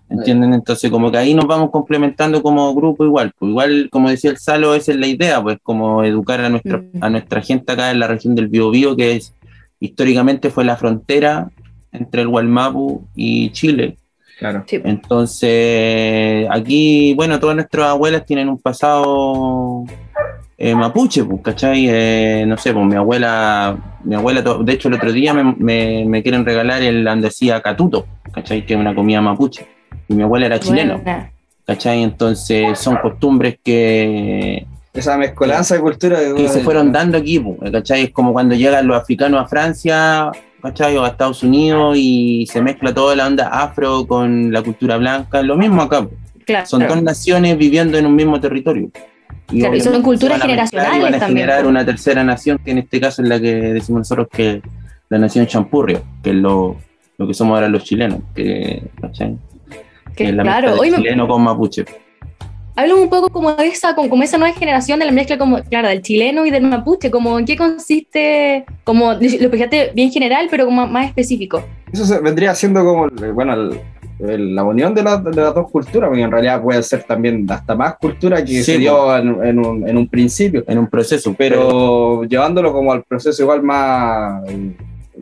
¿entienden? 0.09 0.53
Entonces 0.53 0.89
como 0.89 1.11
que 1.11 1.17
ahí 1.17 1.33
nos 1.33 1.45
vamos 1.45 1.69
complementando 1.71 2.41
como 2.41 2.73
grupo 2.73 3.05
igual, 3.05 3.31
pues 3.37 3.49
igual 3.49 3.89
como 3.91 4.09
decía 4.09 4.31
el 4.31 4.37
Salo, 4.37 4.75
esa 4.75 4.91
es 4.91 4.97
la 4.97 5.07
idea, 5.07 5.41
pues 5.41 5.57
como 5.61 6.03
educar 6.03 6.41
a 6.41 6.49
nuestra, 6.49 6.83
a 7.01 7.09
nuestra 7.09 7.41
gente 7.41 7.71
acá 7.71 7.91
en 7.91 7.99
la 7.99 8.07
región 8.07 8.35
del 8.35 8.47
Biobío, 8.47 8.95
que 8.95 9.17
es 9.17 9.33
históricamente 9.79 10.49
fue 10.49 10.65
la 10.65 10.77
frontera 10.77 11.49
entre 11.91 12.21
el 12.21 12.27
Gualmapu 12.27 13.07
y 13.15 13.51
Chile, 13.51 13.97
Claro. 14.39 14.63
Entonces, 14.71 16.47
aquí, 16.49 17.13
bueno, 17.15 17.41
todas 17.41 17.57
nuestras 17.57 17.87
abuelas 17.87 18.25
tienen 18.25 18.47
un 18.47 18.57
pasado 18.57 19.83
eh, 20.57 20.73
mapuche, 20.73 21.25
pues, 21.25 21.41
¿cachai? 21.41 21.87
Eh, 21.89 22.45
no 22.47 22.55
sé, 22.55 22.73
pues 22.73 22.85
mi 22.85 22.95
abuela, 22.95 23.77
mi 24.05 24.15
abuela, 24.15 24.41
de 24.41 24.73
hecho 24.73 24.87
el 24.87 24.93
otro 24.93 25.11
día 25.11 25.33
me, 25.33 26.05
me, 26.05 26.23
quieren 26.23 26.45
regalar 26.45 26.81
el 26.81 27.05
andesía 27.05 27.61
catuto, 27.61 28.07
¿cachai? 28.31 28.65
Que 28.65 28.75
es 28.75 28.79
una 28.79 28.95
comida 28.95 29.19
mapuche. 29.19 29.67
Y 30.07 30.13
mi 30.13 30.23
abuela 30.23 30.45
era 30.45 30.57
chilena, 30.57 31.31
¿cachai? 31.65 32.01
Entonces 32.01 32.79
son 32.79 32.95
costumbres 32.95 33.59
que... 33.61 34.65
Esa 34.93 35.17
mezcolanza 35.17 35.75
de 35.75 35.81
cultura. 35.81 36.17
Que 36.35 36.47
se 36.47 36.61
fueron 36.61 36.93
dando 36.93 37.17
aquí, 37.17 37.39
pues, 37.39 37.71
¿cachai? 37.71 38.03
Es 38.03 38.11
como 38.11 38.31
cuando 38.31 38.55
llegan 38.55 38.87
los 38.87 38.95
africanos 38.95 39.43
a 39.43 39.47
Francia 39.47 40.31
¿cachai? 40.61 40.97
O 40.97 41.03
a 41.03 41.09
Estados 41.09 41.43
Unidos 41.43 41.95
y 41.97 42.45
se 42.47 42.61
mezcla 42.61 42.93
toda 42.93 43.15
la 43.15 43.27
onda 43.27 43.47
afro 43.47 44.05
con 44.05 44.51
la 44.51 44.61
cultura 44.61 44.97
blanca, 44.97 45.41
lo 45.41 45.55
mismo 45.55 45.81
acá. 45.81 46.07
son 46.65 46.87
dos 46.87 47.01
naciones 47.01 47.57
viviendo 47.57 47.97
en 47.97 48.05
un 48.05 48.15
mismo 48.15 48.39
territorio. 48.39 48.89
Y, 49.51 49.81
son 49.81 50.01
culturas 50.03 50.41
generacionales 50.41 51.01
van 51.01 51.15
a 51.15 51.25
generar 51.25 51.65
una 51.65 51.83
tercera 51.83 52.23
nación, 52.23 52.59
que 52.63 52.71
en 52.71 52.79
este 52.79 52.99
caso 52.99 53.23
es 53.23 53.29
la 53.29 53.39
que 53.39 53.53
decimos 53.73 54.01
nosotros 54.01 54.27
que 54.31 54.61
la 55.09 55.17
nación 55.17 55.47
champurrio, 55.47 56.03
que 56.21 56.29
es 56.29 56.35
lo, 56.35 56.77
lo 57.17 57.27
que 57.27 57.33
somos 57.33 57.55
ahora 57.55 57.67
los 57.67 57.83
chilenos, 57.83 58.19
que, 58.35 58.83
¿cachai? 59.01 59.37
Que, 60.15 60.29
es 60.29 60.35
la 60.35 60.43
claro, 60.43 60.77
chileno 60.83 61.27
con 61.27 61.43
mapuche. 61.43 61.85
Hablamos 62.79 63.03
un 63.03 63.09
poco 63.09 63.27
como 63.29 63.53
de 63.55 63.67
esa, 63.67 63.93
como, 63.93 64.23
esa 64.23 64.37
nueva 64.37 64.55
generación 64.55 64.99
de 64.99 65.05
la 65.05 65.11
mezcla, 65.11 65.37
como, 65.37 65.61
claro, 65.63 65.89
del 65.89 66.01
chileno 66.01 66.45
y 66.45 66.49
del 66.49 66.63
mapuche, 66.63 67.11
como 67.11 67.37
en 67.37 67.43
qué 67.43 67.57
consiste, 67.57 68.63
como 68.85 69.11
lo 69.11 69.19
explicaste 69.19 69.91
bien 69.93 70.09
general, 70.09 70.47
pero 70.49 70.63
como 70.63 70.87
más 70.87 71.07
específico. 71.07 71.61
Eso 71.91 72.21
vendría 72.21 72.55
siendo 72.55 72.85
como, 72.85 73.09
bueno, 73.33 73.71
la 74.19 74.63
unión 74.63 74.93
de, 74.93 75.01
de, 75.01 75.41
las 75.41 75.53
dos 75.53 75.69
culturas, 75.69 76.07
porque 76.07 76.23
en 76.23 76.31
realidad 76.31 76.61
puede 76.61 76.81
ser 76.81 77.03
también 77.03 77.45
hasta 77.51 77.75
más 77.75 77.97
cultura 77.97 78.45
que 78.45 78.63
se 78.63 78.77
dio 78.77 79.13
en, 79.17 79.59
un, 79.59 79.85
en, 79.85 79.97
un, 79.97 80.07
principio. 80.07 80.63
En 80.65 80.77
un 80.77 80.87
proceso. 80.87 81.35
Pero, 81.37 82.23
llevándolo 82.23 82.71
como 82.71 82.93
al 82.93 83.03
proceso 83.03 83.43
igual 83.43 83.61
más 83.61 84.41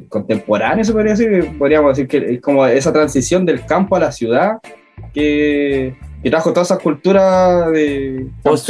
contemporáneo, 0.09 0.83
se 0.85 0.93
podría 0.93 1.15
decir, 1.15 1.57
podríamos 1.57 1.97
decir 1.97 2.07
que 2.07 2.35
es 2.35 2.39
como 2.39 2.67
esa 2.67 2.93
transición 2.93 3.47
del 3.47 3.65
campo 3.65 3.95
a 3.95 3.99
la 3.99 4.11
ciudad 4.11 4.59
que 5.11 5.95
y 6.23 6.29
trajo 6.29 6.51
toda 6.51 6.63
esa 6.63 6.77
cultura 6.77 7.69
de 7.69 8.27
post, 8.43 8.69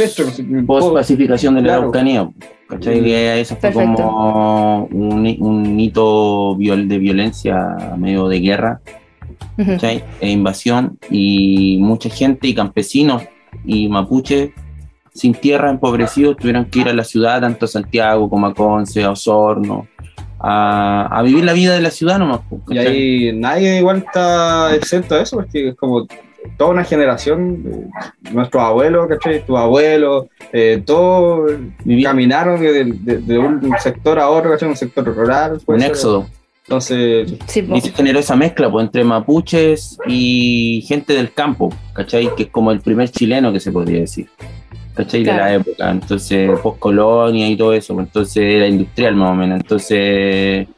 pacificación 0.92 1.54
de 1.54 1.62
la 1.62 1.76
Araucanía. 1.76 2.28
¿Cachai? 2.68 3.12
Eso 3.40 3.56
fue 3.56 3.72
como 3.72 4.84
un, 4.92 5.80
hito 5.80 6.54
de 6.56 6.98
violencia 6.98 7.76
medio 7.96 8.28
de 8.28 8.40
guerra, 8.40 8.80
E 9.56 10.30
invasión, 10.30 10.98
y 11.10 11.78
mucha 11.80 12.10
gente 12.10 12.48
y 12.48 12.54
campesinos 12.54 13.22
y 13.64 13.88
mapuches 13.88 14.50
sin 15.14 15.34
tierra, 15.34 15.70
empobrecidos, 15.70 16.36
tuvieron 16.36 16.66
que 16.66 16.80
ir 16.80 16.88
a 16.88 16.92
la 16.92 17.02
ciudad, 17.02 17.40
tanto 17.40 17.64
a 17.64 17.68
Santiago 17.68 18.30
como 18.30 18.46
a 18.46 18.54
Conce, 18.54 19.02
a 19.02 19.10
Osorno, 19.10 19.88
a, 20.38 21.20
vivir 21.24 21.44
la 21.44 21.54
vida 21.54 21.74
de 21.74 21.80
la 21.80 21.90
ciudad 21.90 22.18
nomás. 22.18 22.40
Y 22.68 22.78
ahí 22.78 23.32
nadie 23.34 23.78
igual 23.78 23.98
está 23.98 24.74
exento 24.76 25.16
a 25.16 25.22
eso, 25.22 25.36
porque 25.36 25.70
es 25.70 25.74
como 25.74 26.06
toda 26.56 26.70
una 26.70 26.84
generación, 26.84 27.90
nuestros 28.30 28.62
abuelos, 28.62 29.06
¿cachai? 29.08 29.44
Tus 29.44 29.56
abuelos, 29.56 30.26
eh, 30.52 30.82
todos 30.84 31.52
caminaron 32.02 32.60
de, 32.60 33.38
un 33.38 33.74
sector 33.78 34.18
a 34.18 34.28
otro, 34.28 34.50
¿cachai? 34.50 34.68
Un 34.68 34.76
sector 34.76 35.04
rural. 35.04 35.60
Un 35.66 35.82
éxodo. 35.82 36.26
Entonces, 36.68 37.32
y 37.56 37.80
se 37.80 37.92
generó 37.92 38.18
esa 38.18 38.36
mezcla 38.36 38.70
pues, 38.70 38.84
entre 38.84 39.02
mapuches 39.02 39.98
y 40.06 40.84
gente 40.86 41.14
del 41.14 41.32
campo, 41.32 41.72
¿cachai? 41.94 42.34
Que 42.36 42.42
es 42.42 42.50
como 42.50 42.70
el 42.70 42.80
primer 42.80 43.10
chileno 43.10 43.50
que 43.50 43.58
se 43.58 43.72
podría 43.72 44.00
decir, 44.00 44.28
¿cachai? 44.94 45.24
De 45.24 45.32
la 45.32 45.54
época. 45.54 45.90
Entonces, 45.90 46.50
post-colonia 46.60 47.48
y 47.48 47.56
todo 47.56 47.72
eso, 47.72 47.94
pues, 47.94 48.06
entonces 48.08 48.42
era 48.42 48.68
industrial 48.68 49.16
más 49.16 49.30
o 49.30 49.34
menos. 49.34 49.60
Entonces, 49.60 50.68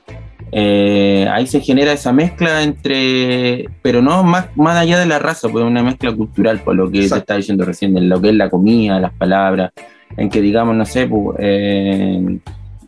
eh, 0.52 1.28
ahí 1.30 1.46
se 1.46 1.60
genera 1.60 1.92
esa 1.92 2.12
mezcla 2.12 2.62
entre, 2.62 3.68
pero 3.82 4.02
no 4.02 4.24
más, 4.24 4.46
más 4.56 4.76
allá 4.76 4.98
de 4.98 5.06
la 5.06 5.18
raza, 5.18 5.48
pues 5.48 5.64
una 5.64 5.82
mezcla 5.82 6.12
cultural, 6.12 6.60
por 6.60 6.74
lo 6.74 6.90
que 6.90 7.08
se 7.08 7.16
está 7.16 7.36
diciendo 7.36 7.64
recién, 7.64 7.96
en 7.96 8.08
lo 8.08 8.20
que 8.20 8.30
es 8.30 8.34
la 8.34 8.50
comida, 8.50 8.98
las 8.98 9.12
palabras, 9.12 9.72
en 10.16 10.28
que 10.28 10.40
digamos, 10.40 10.74
no 10.74 10.84
sé, 10.84 11.06
pues, 11.06 11.36
eh, 11.40 12.38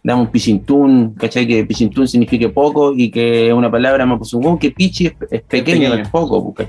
damos 0.02 0.28
pichintún, 0.30 1.14
¿cachai? 1.14 1.46
Que 1.46 1.64
pichintún 1.64 2.08
signifique 2.08 2.48
poco 2.48 2.92
y 2.96 3.10
que 3.10 3.52
una 3.52 3.70
palabra 3.70 4.06
puso, 4.18 4.38
oh, 4.38 4.58
que 4.58 4.72
pichi 4.72 5.06
es, 5.30 5.42
pequeño, 5.42 5.94
es 5.94 6.08
poco, 6.08 6.52
pues, 6.52 6.68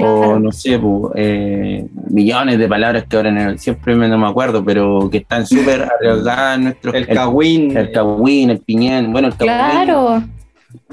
O 0.00 0.38
no 0.38 0.52
sé, 0.52 0.80
eh, 1.16 1.86
millones 2.08 2.58
de 2.58 2.68
palabras 2.68 3.04
que 3.08 3.16
ahora 3.16 3.58
siempre 3.58 3.94
no 3.94 4.16
me 4.16 4.26
acuerdo, 4.26 4.64
pero 4.64 5.10
que 5.10 5.18
están 5.18 5.46
súper 5.46 5.82
arriesgadas 6.00 6.56
en 6.56 6.64
nuestro. 6.64 6.94
El 6.94 7.06
cagüín. 7.06 7.76
El 7.76 7.92
cagüín, 7.92 8.50
el 8.50 8.60
piñén. 8.60 9.12
Bueno, 9.12 9.28
el 9.28 9.36
cagüín. 9.36 9.54
Claro. 9.54 10.22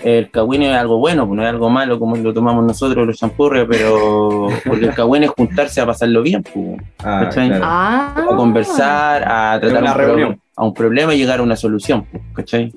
El 0.03 0.29
cagüín 0.29 0.63
es 0.63 0.75
algo 0.75 0.98
bueno, 0.98 1.25
pues 1.25 1.38
no 1.38 1.44
es 1.44 1.50
algo 1.50 1.70
malo 1.70 2.00
como 2.00 2.18
lo 2.18 2.34
tomamos 2.34 2.65
nosotros 2.65 3.08
los 3.08 3.18
champurrios, 3.18 3.68
pero 3.70 4.48
porque 4.65 4.86
el 4.86 4.94
cagüín 4.94 5.24
es 5.24 5.29
juntarse 5.29 5.79
a 5.79 5.86
pasarlo 5.86 6.22
bien, 6.22 6.44
pues, 6.44 6.82
ah, 7.03 7.29
ah. 7.62 8.13
A 8.18 8.36
conversar, 8.36 9.24
a 9.24 9.60
tratar 9.60 9.82
una 9.82 9.94
reunión. 9.94 10.41
a 10.56 10.65
un 10.65 10.74
problema 10.74 11.13
y 11.13 11.20
llegar 11.20 11.39
a 11.39 11.44
una 11.44 11.56
solución, 11.56 12.06
¿cachai? 12.34 12.74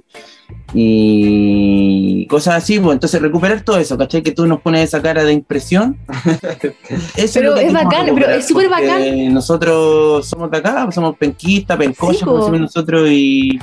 Y 0.75 2.26
cosas 2.26 2.56
así, 2.56 2.80
pues 2.80 2.94
entonces 2.94 3.21
recuperar 3.21 3.61
todo 3.62 3.78
eso, 3.78 3.99
¿cachai? 3.99 4.23
Que 4.23 4.32
tú 4.32 4.47
nos 4.47 4.61
pones 4.61 4.85
esa 4.85 5.02
cara 5.02 5.25
de 5.25 5.32
impresión. 5.32 5.99
Eso 7.16 7.40
pero 7.40 7.56
es, 7.56 7.73
bacán, 7.73 8.06
pero 8.14 8.30
es 8.30 8.47
súper 8.47 8.68
bacán. 8.68 9.32
Nosotros 9.32 10.26
somos 10.26 10.50
de 10.50 10.59
acá, 10.59 10.90
somos 10.90 11.16
penquistas, 11.16 11.76
pencochos, 11.76 12.23
como 12.23 12.38
decimos 12.38 12.61
nosotros, 12.61 13.09
y, 13.11 13.59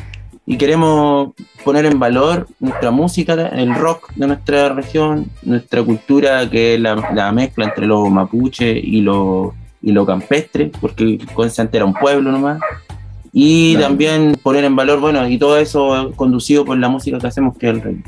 y, 0.45 0.57
queremos 0.57 1.33
poner 1.63 1.85
en 1.85 1.99
valor 1.99 2.47
nuestra 2.59 2.91
música, 2.91 3.33
el 3.33 3.73
rock 3.75 4.13
de 4.15 4.27
nuestra 4.27 4.69
región, 4.69 5.27
nuestra 5.41 5.83
cultura, 5.83 6.49
que 6.49 6.75
es 6.75 6.79
la, 6.79 7.31
mezcla 7.31 7.65
entre 7.65 7.87
los 7.87 8.09
mapuche 8.09 8.71
y 8.71 9.01
lo, 9.01 9.53
y 9.81 9.91
lo 9.91 10.05
campestre, 10.05 10.71
porque 10.79 11.19
Constante 11.33 11.77
era 11.77 11.85
un 11.85 11.93
pueblo 11.93 12.31
nomás 12.31 12.59
y 13.31 13.75
también 13.77 14.37
poner 14.41 14.63
en 14.63 14.75
valor, 14.75 14.99
bueno, 14.99 15.27
y 15.27 15.37
todo 15.37 15.57
eso 15.57 16.11
conducido 16.15 16.65
por 16.65 16.77
la 16.77 16.89
música 16.89 17.19
que 17.19 17.27
hacemos, 17.27 17.57
que 17.57 17.67
es 17.67 17.73
el 17.73 17.81
rey. 17.81 18.03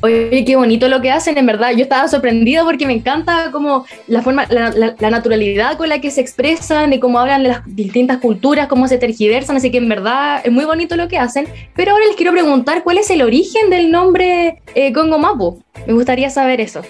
Oye, 0.00 0.44
qué 0.44 0.54
bonito 0.54 0.88
lo 0.88 1.00
que 1.00 1.10
hacen, 1.10 1.36
en 1.38 1.46
verdad. 1.46 1.72
Yo 1.72 1.82
estaba 1.82 2.06
sorprendido 2.06 2.64
porque 2.64 2.86
me 2.86 2.92
encanta 2.92 3.50
como 3.50 3.84
la 4.06 4.22
forma, 4.22 4.46
la, 4.48 4.94
naturalidad 5.10 5.76
con 5.76 5.88
la 5.88 6.00
que 6.00 6.12
se 6.12 6.20
expresan, 6.20 6.90
de 6.90 7.00
cómo 7.00 7.18
hablan 7.18 7.42
de 7.42 7.48
las 7.48 7.62
distintas 7.66 8.18
culturas, 8.18 8.68
cómo 8.68 8.86
se 8.86 8.98
tergiversan, 8.98 9.56
así 9.56 9.72
que 9.72 9.78
en 9.78 9.88
verdad 9.88 10.40
es 10.44 10.52
muy 10.52 10.64
bonito 10.64 10.94
lo 10.94 11.08
que 11.08 11.18
hacen. 11.18 11.48
Pero 11.74 11.92
ahora 11.92 12.06
les 12.06 12.14
quiero 12.14 12.30
preguntar 12.30 12.84
cuál 12.84 12.98
es 12.98 13.10
el 13.10 13.22
origen 13.22 13.70
del 13.70 13.90
nombre 13.90 14.62
eh, 14.76 14.92
Congo 14.92 15.18
Mapu. 15.18 15.64
Me 15.86 15.94
gustaría 15.94 16.30
saber 16.30 16.60
eso. 16.60 16.82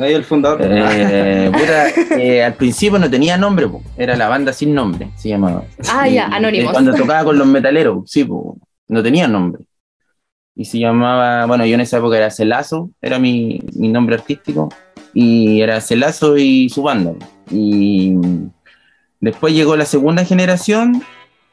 Ahí 0.00 0.12
el 0.12 0.24
fundador. 0.24 0.60
Eh, 0.62 1.52
eh, 2.18 2.42
al 2.42 2.54
principio 2.54 2.98
no 2.98 3.08
tenía 3.08 3.36
nombre, 3.36 3.68
era 3.96 4.16
la 4.16 4.28
banda 4.28 4.52
sin 4.52 4.74
nombre, 4.74 5.10
se 5.16 5.28
llamaba. 5.28 5.62
Ah, 5.88 6.08
ya, 6.08 6.26
Anónimos. 6.26 6.72
Cuando 6.72 6.94
tocaba 6.94 7.24
con 7.24 7.38
los 7.38 7.46
metaleros, 7.46 8.10
sí, 8.10 8.26
no 8.88 9.02
tenía 9.02 9.28
nombre. 9.28 9.62
Y 10.56 10.64
se 10.64 10.80
llamaba, 10.80 11.46
bueno, 11.46 11.64
yo 11.64 11.74
en 11.74 11.82
esa 11.82 11.98
época 11.98 12.16
era 12.16 12.30
Celazo, 12.30 12.90
era 13.00 13.20
mi, 13.20 13.60
nombre 13.74 14.16
artístico, 14.16 14.68
y 15.14 15.60
era 15.60 15.80
Celazo 15.80 16.36
y 16.36 16.68
su 16.68 16.82
banda. 16.82 17.12
Y 17.50 18.14
después 19.20 19.54
llegó 19.54 19.76
la 19.76 19.84
segunda 19.84 20.24
generación, 20.24 21.04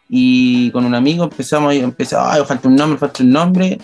y 0.10 0.72
con 0.72 0.86
un 0.86 0.96
amigo 0.96 1.26
empezamos, 1.26 1.76
empezamos, 1.76 2.28
ay, 2.32 2.42
falta 2.46 2.68
un 2.68 2.76
nombre, 2.76 2.98
falta 2.98 3.22
un 3.22 3.30
nombre. 3.30 3.78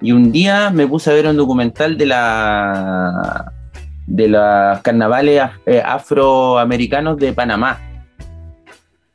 Y 0.00 0.10
un 0.10 0.32
día 0.32 0.70
me 0.70 0.88
puse 0.88 1.10
a 1.10 1.14
ver 1.14 1.28
un 1.28 1.36
documental 1.36 1.96
de 1.96 2.06
la 2.06 3.52
de 4.06 4.28
los 4.28 4.80
carnavales 4.80 5.42
eh, 5.66 5.82
afroamericanos 5.84 7.16
de 7.18 7.32
Panamá. 7.32 7.78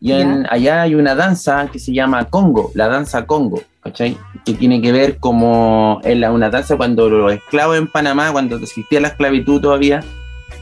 Y 0.01 0.13
en, 0.13 0.47
allá 0.49 0.83
hay 0.83 0.95
una 0.95 1.13
danza 1.13 1.67
que 1.71 1.77
se 1.77 1.93
llama 1.93 2.25
Congo, 2.25 2.71
la 2.73 2.87
danza 2.87 3.25
Congo, 3.25 3.61
¿cachai? 3.81 4.15
Que 4.45 4.53
tiene 4.53 4.81
que 4.81 4.93
ver 4.93 5.17
como 5.17 5.99
la, 6.05 6.31
una 6.31 6.49
danza 6.49 6.77
cuando 6.77 7.09
los 7.09 7.33
esclavos 7.33 7.77
en 7.77 7.87
Panamá, 7.87 8.31
cuando 8.31 8.55
existía 8.55 9.01
la 9.01 9.09
esclavitud 9.09 9.59
todavía, 9.59 10.01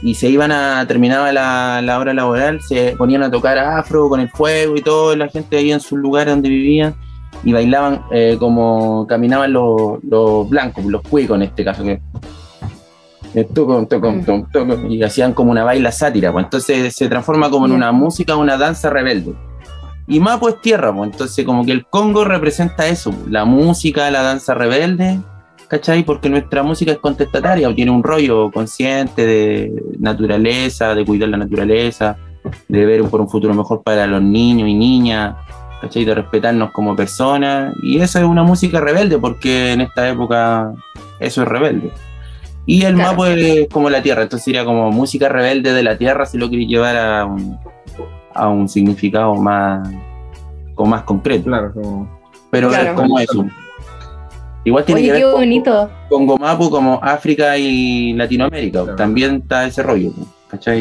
y 0.02 0.14
se 0.14 0.28
iban 0.28 0.50
a, 0.50 0.84
terminaba 0.88 1.32
la, 1.32 1.80
la 1.82 1.98
hora 2.00 2.14
laboral, 2.14 2.60
se 2.60 2.96
ponían 2.96 3.22
a 3.22 3.30
tocar 3.30 3.58
afro 3.58 4.08
con 4.08 4.18
el 4.18 4.28
fuego 4.28 4.76
y 4.76 4.82
todo, 4.82 5.14
la 5.14 5.28
gente 5.28 5.56
ahí 5.56 5.70
en 5.70 5.80
sus 5.80 5.98
lugares 6.00 6.34
donde 6.34 6.48
vivían, 6.48 6.96
y 7.44 7.52
bailaban 7.52 8.02
eh, 8.10 8.36
como 8.40 9.06
caminaban 9.06 9.52
los, 9.52 10.02
los 10.02 10.48
blancos, 10.48 10.84
los 10.84 11.02
cuicos 11.02 11.36
en 11.36 11.42
este 11.42 11.64
caso, 11.64 11.84
que 11.84 12.00
y 13.34 15.02
hacían 15.02 15.34
como 15.34 15.50
una 15.50 15.64
baila 15.64 15.92
sátira, 15.92 16.32
pues 16.32 16.44
entonces 16.44 16.94
se 16.94 17.08
transforma 17.08 17.50
como 17.50 17.66
en 17.66 17.72
una 17.72 17.92
música, 17.92 18.36
una 18.36 18.56
danza 18.56 18.90
rebelde. 18.90 19.34
Y 20.06 20.20
Mapo 20.20 20.48
es 20.48 20.60
tierra, 20.60 20.94
pues 20.94 21.12
entonces 21.12 21.44
como 21.44 21.66
que 21.66 21.72
el 21.72 21.86
Congo 21.86 22.24
representa 22.24 22.86
eso, 22.86 23.12
la 23.28 23.44
música, 23.44 24.10
la 24.10 24.22
danza 24.22 24.54
rebelde, 24.54 25.20
¿cachai? 25.68 26.02
Porque 26.02 26.30
nuestra 26.30 26.62
música 26.62 26.92
es 26.92 26.98
contestataria, 26.98 27.68
o 27.68 27.74
tiene 27.74 27.90
un 27.90 28.02
rollo 28.02 28.50
consciente 28.50 29.26
de 29.26 29.82
naturaleza, 29.98 30.94
de 30.94 31.04
cuidar 31.04 31.28
la 31.28 31.36
naturaleza, 31.36 32.16
de 32.68 32.86
ver 32.86 33.04
por 33.04 33.20
un 33.20 33.28
futuro 33.28 33.52
mejor 33.52 33.82
para 33.82 34.06
los 34.06 34.22
niños 34.22 34.68
y 34.68 34.74
niñas, 34.74 35.36
¿cachai? 35.82 36.06
De 36.06 36.14
respetarnos 36.14 36.70
como 36.70 36.96
personas. 36.96 37.74
Y 37.82 38.00
eso 38.00 38.18
es 38.18 38.24
una 38.24 38.42
música 38.42 38.80
rebelde, 38.80 39.18
porque 39.18 39.72
en 39.72 39.82
esta 39.82 40.08
época 40.08 40.72
eso 41.20 41.42
es 41.42 41.48
rebelde. 41.48 41.92
Y 42.68 42.84
el 42.84 42.96
mapa 42.96 43.30
es 43.30 43.66
como 43.68 43.88
la 43.88 44.02
tierra, 44.02 44.24
entonces 44.24 44.44
sería 44.44 44.62
como 44.62 44.92
música 44.92 45.26
rebelde 45.30 45.72
de 45.72 45.82
la 45.82 45.96
tierra 45.96 46.26
si 46.26 46.36
lo 46.36 46.50
queréis 46.50 46.68
llevar 46.68 46.98
a 46.98 47.24
un, 47.24 47.58
a 48.34 48.48
un 48.48 48.68
significado 48.68 49.34
más, 49.36 49.88
como 50.74 50.90
más 50.90 51.02
concreto. 51.04 51.44
Claro, 51.44 51.72
Pero 52.50 52.70
es 52.70 52.92
como 52.92 53.18
eso. 53.18 53.46
Igual 54.64 54.84
tiene 54.84 55.00
que 55.00 55.12
ver 55.12 55.22
con, 55.22 55.88
con 56.10 56.26
Gomapu 56.26 56.68
como 56.68 57.00
África 57.02 57.56
y 57.56 58.12
Latinoamérica, 58.12 58.94
también 58.96 59.36
está 59.36 59.66
ese 59.66 59.82
rollo. 59.82 60.10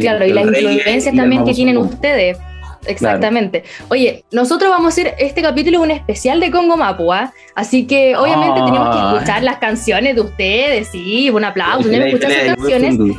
Claro, 0.02 0.26
y 0.26 0.34
las 0.34 0.46
influencias 0.46 1.16
también 1.16 1.46
que 1.46 1.54
tienen 1.54 1.78
ustedes. 1.78 2.38
Exactamente. 2.86 3.64
Oye, 3.90 4.24
nosotros 4.32 4.70
vamos 4.70 4.86
a 4.86 4.90
hacer 4.90 5.16
este 5.20 5.42
capítulo 5.42 5.82
un 5.82 5.92
especial 5.92 6.40
de 6.40 6.52
Congo 6.52 6.78
Mapua, 6.78 7.34
así 7.56 7.88
que 7.88 8.16
obviamente 8.16 8.62
tenemos 8.62 8.96
que 8.96 9.16
escuchar 9.16 9.44
las 9.44 9.58
canciones 9.58 10.16
de 10.16 10.22
ustedes, 10.22 10.90
sí, 10.90 11.30
un 11.30 11.44
aplauso, 11.44 11.90
tenemos 11.90 12.20
que 12.20 12.26
escuchar 12.26 12.56
sus 12.56 12.56
canciones. 12.56 13.18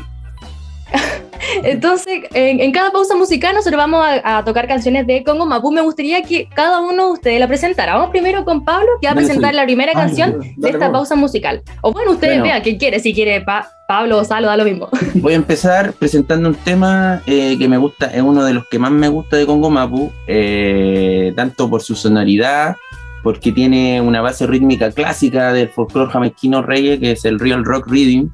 Entonces, 1.65 2.23
en, 2.33 2.73
cada 2.73 2.91
pausa 2.91 3.17
musical 3.17 3.55
nosotros 3.55 3.79
vamos 3.79 4.05
a, 4.25 4.45
tocar 4.45 4.69
canciones 4.69 5.07
de 5.07 5.23
Congo 5.25 5.47
Mapú. 5.47 5.71
Me 5.71 5.81
gustaría 5.81 6.23
que 6.23 6.49
cada 6.55 6.81
uno 6.81 7.07
de 7.07 7.13
ustedes 7.13 7.41
la 7.41 7.49
presentara. 7.49 7.95
Vamos 7.95 8.11
primero 8.11 8.45
con 8.45 8.65
Pablo, 8.65 8.89
que 9.01 9.07
va 9.07 9.13
a 9.13 9.17
presentar 9.17 9.55
la 9.55 9.65
primera 9.65 9.93
canción 9.93 10.41
de 10.57 10.71
esta 10.71 10.91
pausa 10.91 11.15
musical. 11.15 11.63
O 11.83 11.93
bueno, 11.93 12.13
ustedes 12.13 12.43
vean 12.43 12.63
quién 12.63 12.79
quiere, 12.79 13.01
si 13.01 13.15
quiere 13.15 13.45
Pablo 13.89 14.19
o 14.19 14.25
Salo, 14.25 14.49
da 14.49 14.57
lo 14.57 14.65
mismo. 14.65 14.89
Voy 15.15 15.33
a 15.33 15.37
empezar 15.37 15.93
presentando 15.95 16.49
un 16.49 16.55
tema 16.55 17.23
eh, 17.27 17.57
que 17.59 17.69
me 17.69 17.79
gusta, 17.79 18.07
es 18.07 18.23
uno 18.23 18.45
de 18.45 18.55
los 18.55 18.67
que 18.69 18.79
más 18.79 18.91
me 18.91 19.09
gusta 19.09 19.37
de 19.37 19.47
Congo 19.47 19.71
Mapu, 19.71 20.13
eh, 20.27 21.33
tanto 21.37 21.69
por 21.71 21.83
su 21.83 21.95
sonoridad, 21.95 22.77
porque 23.23 23.53
tiene 23.53 24.01
una 24.01 24.21
base 24.21 24.47
rítmica 24.47 24.91
clásica 24.91 25.53
del 25.53 25.69
folclore 25.69 26.11
jamaiquino 26.11 26.63
reggae, 26.63 27.01
que 27.01 27.13
es 27.13 27.25
el 27.25 27.39
real 27.39 27.65
rock 27.65 27.89
rhythm 27.89 28.29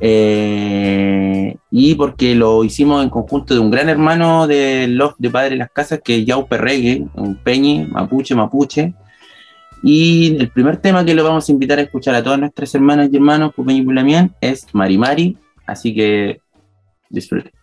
eh, 0.00 1.56
y 1.70 1.94
porque 1.94 2.34
lo 2.34 2.64
hicimos 2.64 3.02
en 3.02 3.10
conjunto 3.10 3.54
de 3.54 3.60
un 3.60 3.70
gran 3.70 3.88
hermano 3.88 4.46
de 4.46 4.86
Love 4.88 5.14
de 5.18 5.30
Padre 5.30 5.56
Las 5.56 5.70
Casas, 5.70 6.00
que 6.04 6.18
es 6.18 6.26
Yau 6.26 6.46
Perregue, 6.46 7.06
un 7.14 7.36
peñi, 7.36 7.86
mapuche, 7.86 8.34
mapuche. 8.34 8.94
Y 9.82 10.36
el 10.38 10.50
primer 10.50 10.78
tema 10.78 11.04
que 11.04 11.14
lo 11.14 11.24
vamos 11.24 11.48
a 11.48 11.52
invitar 11.52 11.78
a 11.78 11.82
escuchar 11.82 12.14
a 12.14 12.22
todas 12.22 12.38
nuestras 12.38 12.74
hermanas 12.74 13.08
y 13.12 13.16
hermanos, 13.16 13.54
Pupeñi 13.54 13.80
y 13.80 13.84
Pulamián, 13.84 14.34
es 14.40 14.66
Mari 14.74 14.98
Mari. 14.98 15.38
Así 15.66 15.94
que 15.94 16.40
disfruten. 17.08 17.55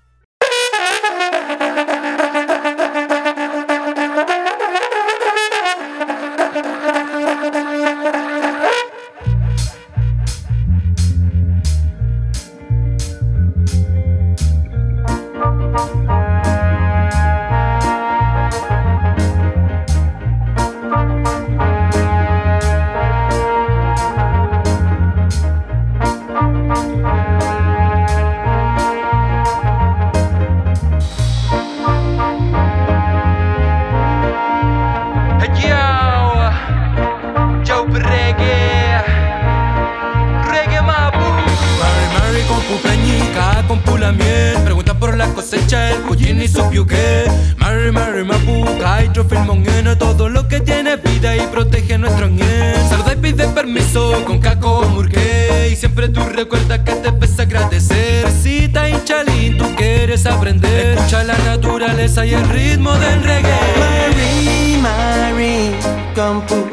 Y 62.26 62.34
el 62.34 62.48
ritmo 62.50 62.94
del 63.00 63.24
reggae. 63.24 63.60
Mary, 63.80 64.78
Mary, 64.82 65.72
Compu, 66.16 66.73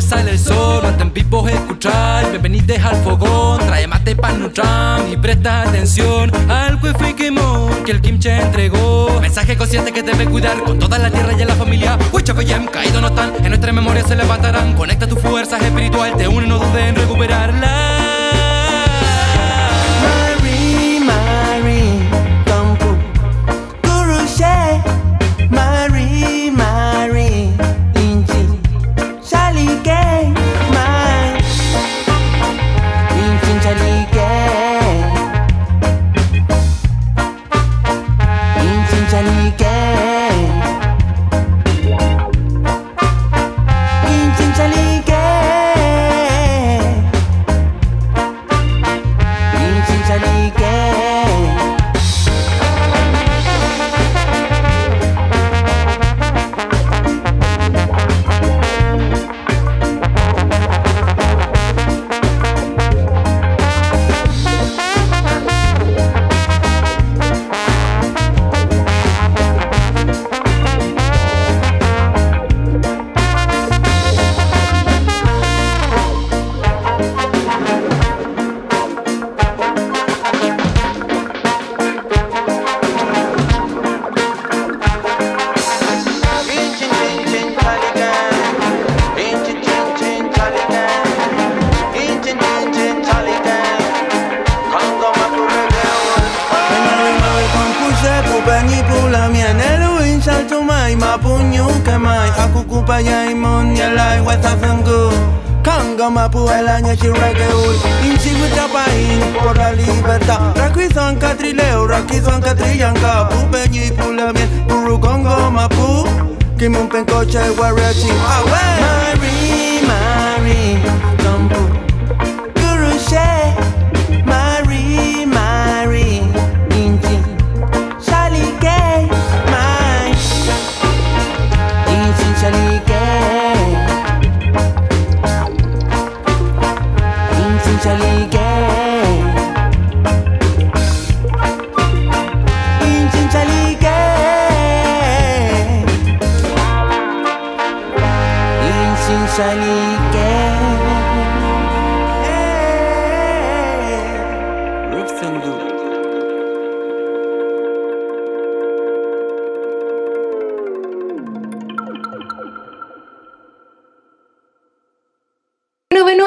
sale 0.00 0.30
el 0.30 0.38
sol, 0.38 0.82
mantén 0.82 1.12
vivos 1.12 1.50
escuchar, 1.50 2.30
bienvenidos 2.30 2.78
al 2.78 2.96
fogón, 3.04 3.58
trae 3.58 3.86
mate 3.86 4.16
pa' 4.16 4.32
nutram 4.32 5.12
y 5.12 5.16
presta 5.16 5.62
atención 5.62 6.32
al 6.50 6.76
wifi 6.82 7.14
que 7.14 7.90
el 7.90 8.00
kimche 8.00 8.40
entregó. 8.40 9.20
Mensaje 9.20 9.56
consciente 9.56 9.92
que 9.92 10.02
debe 10.02 10.26
cuidar 10.26 10.62
con 10.64 10.78
toda 10.78 10.98
la 10.98 11.10
tierra 11.10 11.32
y 11.38 11.44
la 11.44 11.54
familia. 11.54 11.98
Huichapayem, 12.12 12.66
caído 12.66 13.00
no 13.00 13.08
están, 13.08 13.32
en 13.36 13.48
nuestra 13.48 13.72
memoria 13.72 14.04
se 14.04 14.16
levantarán. 14.16 14.74
Conecta 14.74 15.06
tu 15.06 15.16
fuerzas 15.16 15.62
espiritual, 15.62 16.16
te 16.16 16.26
une, 16.26 16.46
no 16.46 16.58
dudes 16.58 16.88
en 16.88 16.96
recuperarla. 16.96 17.99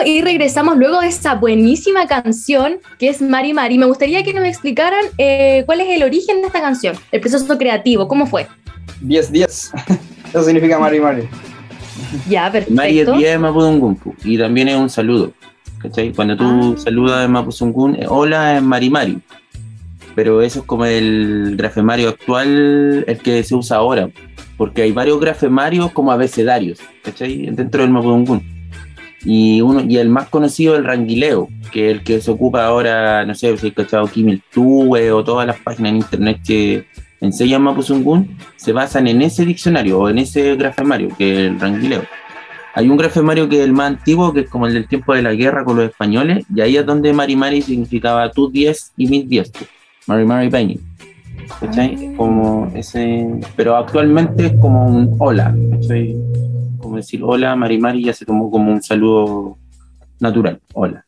y 0.05 0.21
regresamos 0.21 0.77
luego 0.77 1.01
de 1.01 1.07
esta 1.07 1.35
buenísima 1.35 2.07
canción 2.07 2.79
que 2.99 3.09
es 3.09 3.21
Mari 3.21 3.53
Mari. 3.53 3.77
Me 3.77 3.85
gustaría 3.85 4.23
que 4.23 4.33
nos 4.33 4.45
explicaran 4.45 5.05
eh, 5.17 5.63
cuál 5.65 5.81
es 5.81 5.89
el 5.89 6.03
origen 6.03 6.41
de 6.41 6.47
esta 6.47 6.61
canción, 6.61 6.95
el 7.11 7.21
proceso 7.21 7.57
creativo, 7.57 8.07
cómo 8.07 8.25
fue. 8.25 8.47
10-10. 9.01 9.45
Eso 10.29 10.43
significa 10.43 10.79
Mari 10.79 10.99
Mari. 10.99 11.52
Ya, 12.29 12.51
perfecto. 12.51 12.75
Mari 12.75 12.99
es 12.99 13.11
10 13.11 13.35
en 13.35 13.41
Mapudungun 13.41 13.95
pu, 13.95 14.13
y 14.23 14.37
también 14.37 14.67
es 14.69 14.75
un 14.77 14.89
saludo. 14.89 15.31
¿cachai? 15.81 16.13
Cuando 16.13 16.37
tú 16.37 16.45
Ah. 16.45 16.73
saludas 16.77 17.25
en 17.25 17.31
Mapudungun, 17.31 17.95
eh, 17.95 18.05
hola 18.07 18.55
es 18.57 18.63
Mari 18.63 18.89
Mari. 18.89 19.17
Pero 20.15 20.41
eso 20.41 20.59
es 20.59 20.65
como 20.65 20.85
el 20.85 21.55
grafemario 21.57 22.09
actual, 22.09 23.03
el 23.07 23.17
que 23.17 23.43
se 23.43 23.55
usa 23.55 23.77
ahora. 23.77 24.09
Porque 24.57 24.83
hay 24.83 24.91
varios 24.91 25.19
grafemarios 25.19 25.91
como 25.91 26.11
abecedarios, 26.11 26.79
¿cachai? 27.03 27.47
Dentro 27.51 27.81
del 27.81 27.91
Mapudungun. 27.91 28.41
Y, 29.25 29.61
uno, 29.61 29.81
y 29.87 29.97
el 29.97 30.09
más 30.09 30.29
conocido 30.29 30.75
el 30.75 30.83
Ranguileo, 30.83 31.47
que 31.71 31.89
es 31.89 31.97
el 31.97 32.03
que 32.03 32.21
se 32.21 32.29
ocupa 32.29 32.65
ahora, 32.65 33.25
no 33.25 33.33
sé 33.35 33.55
si 33.57 33.67
hay 33.67 33.71
cachado 33.71 34.05
Kimil 34.07 34.41
Tue 34.53 35.11
o 35.11 35.23
todas 35.23 35.47
las 35.47 35.57
páginas 35.59 35.91
en 35.91 35.97
internet 35.97 36.39
que 36.45 36.85
enseñan 37.23 37.61
Mapuzungún, 37.61 38.37
se 38.57 38.73
basan 38.73 39.07
en 39.07 39.21
ese 39.21 39.45
diccionario 39.45 39.99
o 39.99 40.09
en 40.09 40.19
ese 40.19 40.55
grafemario, 40.55 41.09
que 41.17 41.31
es 41.31 41.39
el 41.51 41.59
Ranguileo. 41.59 42.03
Hay 42.75 42.89
un 42.89 42.97
grafemario 42.97 43.47
que 43.47 43.59
es 43.59 43.63
el 43.63 43.73
más 43.73 43.87
antiguo, 43.87 44.33
que 44.33 44.41
es 44.41 44.49
como 44.49 44.67
el 44.67 44.73
del 44.73 44.87
tiempo 44.87 45.13
de 45.13 45.21
la 45.21 45.33
guerra 45.33 45.63
con 45.63 45.77
los 45.77 45.85
españoles, 45.85 46.45
y 46.53 46.61
ahí 46.61 46.75
es 46.75 46.85
donde 46.85 47.13
Mari 47.13 47.35
Mari 47.35 47.61
significaba 47.61 48.29
tus 48.31 48.51
10 48.51 48.93
y 48.97 49.07
mis 49.07 49.29
10. 49.29 49.51
pues. 49.51 50.27
Mari. 50.27 50.79
¿Cachai? 51.59 52.15
Como 52.15 52.71
ese. 52.75 53.27
Pero 53.55 53.75
actualmente 53.75 54.47
es 54.47 54.53
como 54.59 54.87
un 54.87 55.15
hola, 55.19 55.55
¿cachai? 55.71 56.15
Como 56.79 56.97
decir 56.97 57.21
hola, 57.23 57.55
Mari 57.55 57.77
Mari 57.77 58.03
ya 58.05 58.13
se 58.13 58.25
tomó 58.25 58.49
como 58.49 58.71
un 58.71 58.81
saludo 58.81 59.57
natural. 60.19 60.59
Hola. 60.73 61.05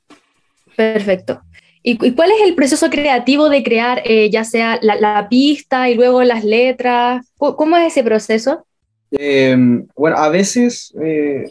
Perfecto. 0.75 1.41
¿Y, 1.87 2.03
y 2.03 2.11
cuál 2.13 2.31
es 2.31 2.41
el 2.47 2.55
proceso 2.55 2.89
creativo 2.89 3.47
de 3.47 3.61
crear 3.61 4.01
eh, 4.05 4.31
ya 4.31 4.43
sea 4.43 4.79
la, 4.81 4.95
la 4.95 5.29
pista 5.29 5.87
y 5.87 5.93
luego 5.93 6.23
las 6.23 6.43
letras? 6.43 7.23
¿Cómo- 7.37 7.55
¿Cómo 7.55 7.77
es 7.77 7.87
ese 7.93 8.03
proceso? 8.03 8.65
Eh, 9.11 9.55
bueno, 9.95 10.17
a 10.17 10.29
veces 10.29 10.91
eh, 10.99 11.43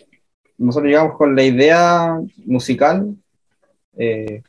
nosotros 0.59 0.91
llegamos 0.91 1.17
con 1.17 1.37
la 1.37 1.45
idea 1.45 2.19
musical 2.47 3.15
eh, 3.97 4.43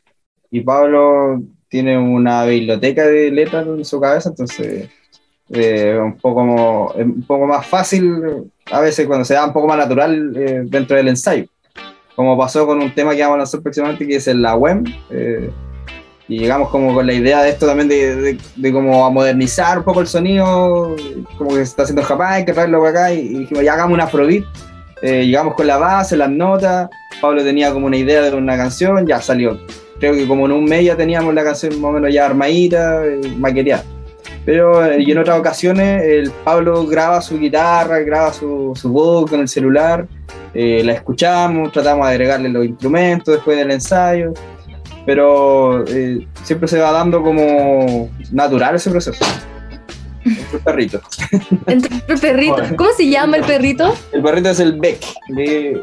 y 0.50 0.60
Pablo 0.62 1.40
tiene 1.68 1.96
una 1.96 2.44
biblioteca 2.46 3.06
de 3.06 3.30
letras 3.30 3.64
en 3.64 3.84
su 3.84 4.00
cabeza, 4.00 4.30
entonces 4.30 4.88
eh, 5.50 5.96
un, 6.02 6.16
poco, 6.18 6.44
mo- 6.44 6.92
es 6.96 7.04
un 7.04 7.22
poco 7.22 7.46
más 7.46 7.64
fácil 7.64 8.50
a 8.72 8.80
veces 8.80 9.06
cuando 9.06 9.24
se 9.24 9.34
da 9.34 9.46
un 9.46 9.52
poco 9.52 9.68
más 9.68 9.78
natural 9.78 10.32
eh, 10.36 10.62
dentro 10.64 10.96
del 10.96 11.06
ensayo. 11.08 11.46
Como 12.16 12.36
pasó 12.36 12.66
con 12.66 12.82
un 12.82 12.92
tema 12.92 13.14
que 13.14 13.20
vamos 13.22 13.36
a 13.36 13.38
lanzar 13.38 13.60
próximamente 13.62 14.04
que 14.04 14.16
es 14.16 14.26
la 14.28 14.56
web. 14.56 14.84
eh, 15.10 15.48
y 16.28 16.38
llegamos 16.38 16.70
como 16.70 16.92
con 16.94 17.06
la 17.06 17.12
idea 17.12 17.42
de 17.42 17.50
esto 17.50 17.66
también 17.66 17.88
de, 17.88 18.16
de, 18.16 18.38
de 18.56 18.72
como 18.72 19.06
a 19.06 19.10
modernizar 19.10 19.78
un 19.78 19.84
poco 19.84 20.00
el 20.00 20.06
sonido, 20.06 20.96
como 21.38 21.50
que 21.50 21.56
se 21.56 21.62
está 21.62 21.82
haciendo 21.82 22.02
en 22.02 22.08
Japón, 22.08 22.26
hay 22.28 22.44
que 22.44 22.52
traerlo 22.52 22.78
para 22.80 22.90
acá 22.90 23.12
y, 23.12 23.20
y 23.20 23.38
dijimos, 23.40 23.62
ya 23.64 23.74
hagamos 23.74 23.94
un 23.94 24.00
afrobeat. 24.00 24.44
Eh, 25.02 25.26
llegamos 25.26 25.54
con 25.54 25.66
la 25.66 25.76
base, 25.76 26.16
las 26.16 26.30
notas, 26.30 26.88
Pablo 27.20 27.44
tenía 27.44 27.70
como 27.70 27.86
una 27.86 27.98
idea 27.98 28.22
de 28.22 28.34
una 28.34 28.56
canción, 28.56 29.06
ya 29.06 29.20
salió. 29.20 29.58
Creo 30.00 30.14
que 30.14 30.26
como 30.26 30.46
en 30.46 30.52
un 30.52 30.64
mes 30.64 30.84
ya 30.86 30.96
teníamos 30.96 31.34
la 31.34 31.44
canción 31.44 31.78
más 31.80 31.90
o 31.90 31.92
menos 31.92 32.12
ya 32.12 32.24
armadita, 32.26 33.04
eh, 33.04 33.20
maqueteada. 33.36 33.84
Pero 34.46 34.84
eh, 34.86 35.02
y 35.02 35.10
en 35.10 35.18
otras 35.18 35.38
ocasiones 35.38 36.02
el 36.02 36.30
Pablo 36.44 36.86
graba 36.86 37.20
su 37.20 37.38
guitarra, 37.38 37.98
graba 38.00 38.32
su, 38.32 38.72
su 38.74 38.90
voz 38.90 39.30
con 39.30 39.40
el 39.40 39.48
celular, 39.48 40.06
eh, 40.54 40.82
la 40.82 40.94
escuchamos, 40.94 41.72
tratamos 41.72 42.06
de 42.06 42.12
agregarle 42.12 42.48
los 42.48 42.64
instrumentos 42.64 43.34
después 43.34 43.58
del 43.58 43.70
ensayo, 43.72 44.32
pero 45.06 45.86
eh, 45.86 46.26
siempre 46.42 46.68
se 46.68 46.78
va 46.78 46.90
dando 46.90 47.22
como 47.22 48.10
natural 48.32 48.74
ese 48.74 48.90
proceso. 48.90 49.24
El 50.24 50.60
perrito. 50.64 51.00
Entre 51.66 52.02
el 52.08 52.18
perrito. 52.20 52.56
¿Cómo 52.76 52.90
se 52.96 53.08
llama 53.08 53.36
el 53.36 53.44
perrito? 53.44 53.94
El 54.12 54.22
perrito 54.22 54.50
es 54.50 54.60
el 54.60 54.78
Beck, 54.78 54.98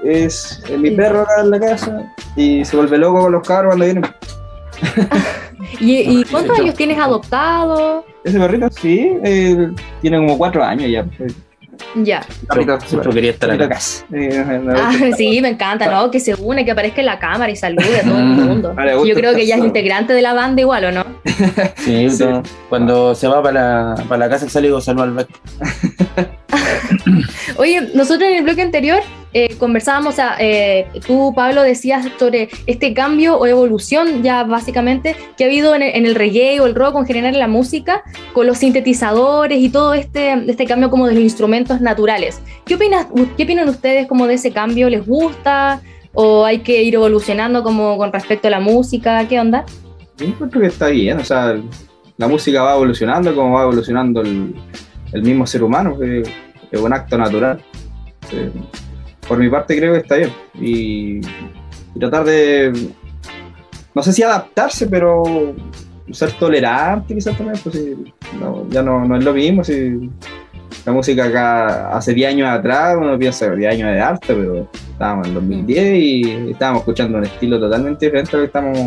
es 0.04 0.62
eh, 0.70 0.78
mi 0.78 0.92
perro 0.92 1.22
acá 1.22 1.42
en 1.42 1.50
la 1.50 1.60
casa 1.60 2.14
y 2.36 2.66
se 2.66 2.76
vuelve 2.76 2.98
loco 2.98 3.22
con 3.22 3.32
los 3.32 3.48
cabros 3.48 3.70
cuando 3.72 3.86
vienen. 3.86 4.06
¿Y, 5.80 6.20
y 6.20 6.24
cuántos 6.26 6.60
años 6.60 6.76
tienes 6.76 7.00
adoptado? 7.00 8.06
Ese 8.26 8.38
perrito, 8.38 8.70
sí, 8.70 9.14
eh, 9.24 9.72
tiene 10.02 10.18
como 10.18 10.38
cuatro 10.38 10.64
años 10.64 10.90
ya. 10.92 11.06
Ya. 11.96 12.26
Yo 12.92 13.10
quería 13.12 13.32
estar 13.32 13.50
acá. 13.52 13.70
casa. 13.70 14.06
Eh, 14.14 14.44
Ah, 14.76 14.92
sí, 15.18 15.40
me 15.42 15.50
encanta, 15.50 15.90
¿no? 15.92 16.10
Que 16.12 16.20
se 16.20 16.34
une, 16.36 16.66
que 16.66 16.72
aparezca 16.72 17.02
en 17.02 17.06
la 17.08 17.20
cámara 17.20 17.52
y 17.52 17.56
salude 17.56 18.00
a 18.00 18.04
todo 18.04 18.18
el 18.18 18.24
Mm. 18.26 18.42
mundo. 18.46 18.74
Ah, 18.78 18.86
Yo 19.06 19.14
creo 19.16 19.34
que 19.36 19.46
ya 19.46 19.56
es 19.58 19.64
integrante 19.64 20.14
de 20.14 20.22
la 20.22 20.34
banda 20.34 20.62
igual, 20.62 20.86
¿o 20.86 20.92
no? 20.92 21.06
Sí, 21.78 22.10
Sí. 22.10 22.18
todo- 22.20 22.44
cuando 22.70 23.14
se 23.16 23.28
va 23.28 23.42
para 23.44 23.94
la, 23.96 24.04
para 24.08 24.18
la 24.20 24.30
casa 24.30 24.50
sale 24.50 24.68
y 24.68 24.70
digo, 24.70 24.82
saludo 24.82 25.04
al 25.04 25.12
Beck. 25.14 25.30
Oye, 27.58 27.90
nosotros 27.94 28.30
en 28.30 28.38
el 28.38 28.44
bloque 28.44 28.62
anterior 28.62 29.00
eh, 29.34 29.56
conversábamos, 29.58 30.14
o 30.14 30.16
sea, 30.16 30.36
eh, 30.40 30.88
tú, 31.08 31.34
Pablo, 31.36 31.64
decías 31.64 32.08
sobre 32.20 32.50
este 32.68 32.94
cambio 32.94 33.38
o 33.38 33.48
evolución 33.48 34.22
ya 34.22 34.44
básicamente 34.44 35.16
que 35.38 35.44
ha 35.44 35.48
habido 35.48 35.74
en 35.74 35.82
el, 35.82 35.96
en 35.96 36.06
el 36.06 36.16
reggae 36.16 36.60
o 36.60 36.68
el 36.68 36.76
rock 36.76 36.98
en 36.98 37.06
general 37.06 37.34
en 37.34 37.40
la 37.40 37.48
música 37.48 38.04
con 38.34 38.46
los 38.46 38.60
sintetizadores 38.60 39.60
y 39.60 39.70
todo 39.70 39.94
este, 39.94 40.34
este 40.48 40.66
cambio 40.66 40.90
como 40.90 41.08
de 41.08 41.16
los 41.16 41.24
instrumentos 41.24 41.82
naturales. 41.82 42.42
¿Qué, 42.66 42.76
opinas, 42.76 43.08
¿Qué 43.36 43.44
opinan 43.44 43.68
ustedes 43.70 44.08
como 44.08 44.28
de 44.28 44.36
ese 44.36 44.52
cambio? 44.52 44.90
¿Les 44.90 45.06
gusta? 45.06 45.82
¿O 46.14 46.46
hay 46.46 46.60
que 46.60 46.84
ir 46.84 46.94
evolucionando 46.94 47.64
como 47.64 47.98
con 47.98 48.14
respecto 48.14 48.48
a 48.48 48.52
la 48.52 48.60
música? 48.60 49.28
¿Qué 49.28 49.40
onda? 49.40 49.66
Yo 50.18 50.28
encuentro 50.28 50.62
que 50.62 50.68
está 50.68 50.90
bien, 50.90 51.20
o 51.20 51.26
sea, 51.26 51.58
la 52.18 52.28
música 52.28 52.62
va 52.62 52.76
evolucionando 52.76 53.34
como 53.34 53.56
va 53.56 53.64
evolucionando 53.64 54.22
el, 54.22 54.54
el 55.12 55.24
mismo 55.24 55.48
ser 55.48 55.64
humano, 55.64 55.98
que 55.98 56.22
es 56.72 56.80
un 56.80 56.94
acto 56.94 57.18
natural. 57.18 57.60
Eh, 58.32 58.52
por 59.28 59.38
mi 59.38 59.50
parte 59.50 59.78
creo 59.78 59.94
que 59.94 60.00
está 60.00 60.16
bien. 60.16 60.32
Y, 60.60 61.20
y 61.96 62.00
tratar 62.00 62.26
de, 62.26 62.74
no 63.94 64.02
sé 64.02 64.14
si 64.14 64.24
adaptarse, 64.24 64.88
pero 64.88 65.24
ser 66.12 66.32
tolerante 66.34 67.14
quizás 67.14 67.38
también, 67.38 67.60
pues 67.64 67.76
sí, 67.76 67.96
no, 68.40 68.68
ya 68.70 68.82
no, 68.82 69.06
no 69.06 69.16
es 69.16 69.24
lo 69.24 69.34
mismo. 69.34 69.64
Si 69.64 70.10
la 70.86 70.92
música 70.92 71.26
acá 71.26 71.96
hace 71.96 72.14
10 72.14 72.30
años 72.30 72.50
atrás, 72.50 72.98
uno 73.00 73.18
piensa 73.18 73.50
10 73.50 73.72
años 73.72 73.90
de 73.90 74.02
arte, 74.02 74.34
pero 74.34 74.68
estábamos 74.92 75.28
en 75.28 75.34
2010 75.36 75.96
y 75.98 76.52
estábamos 76.52 76.82
escuchando 76.82 77.18
un 77.18 77.24
estilo 77.24 77.60
totalmente 77.60 78.06
diferente 78.06 78.32
a 78.32 78.40
lo 78.40 78.42
que 78.42 78.48
estamos 78.48 78.78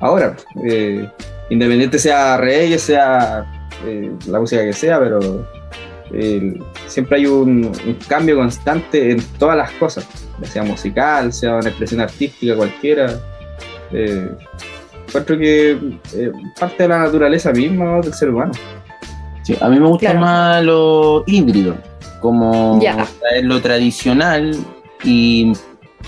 ahora. 0.00 0.36
Eh, 0.64 1.08
independiente 1.50 1.98
sea 1.98 2.36
reggae, 2.36 2.78
sea 2.78 3.44
eh, 3.84 4.12
la 4.28 4.38
música 4.38 4.62
que 4.62 4.72
sea, 4.72 4.98
pero 5.00 5.46
siempre 6.86 7.18
hay 7.18 7.26
un, 7.26 7.66
un 7.66 7.96
cambio 8.08 8.36
constante 8.36 9.10
en 9.12 9.20
todas 9.38 9.56
las 9.56 9.70
cosas, 9.72 10.06
ya 10.40 10.46
sea 10.46 10.62
musical, 10.62 11.32
sea 11.32 11.56
una 11.56 11.68
expresión 11.68 12.00
artística 12.00 12.54
cualquiera. 12.54 13.18
Eh, 13.92 14.28
encuentro 15.08 15.38
que 15.38 15.70
eh, 16.14 16.32
parte 16.58 16.82
de 16.84 16.88
la 16.88 16.98
naturaleza 17.00 17.52
misma 17.52 18.00
del 18.00 18.12
ser 18.14 18.30
humano. 18.30 18.52
Sí, 19.42 19.56
a 19.60 19.68
mí 19.68 19.78
me 19.78 19.86
gusta 19.86 20.10
Claro. 20.10 20.20
más 20.20 20.64
lo 20.64 21.24
híbrido, 21.26 21.76
como 22.20 22.78
traer 22.80 23.44
lo 23.44 23.60
tradicional 23.60 24.56
y 25.04 25.52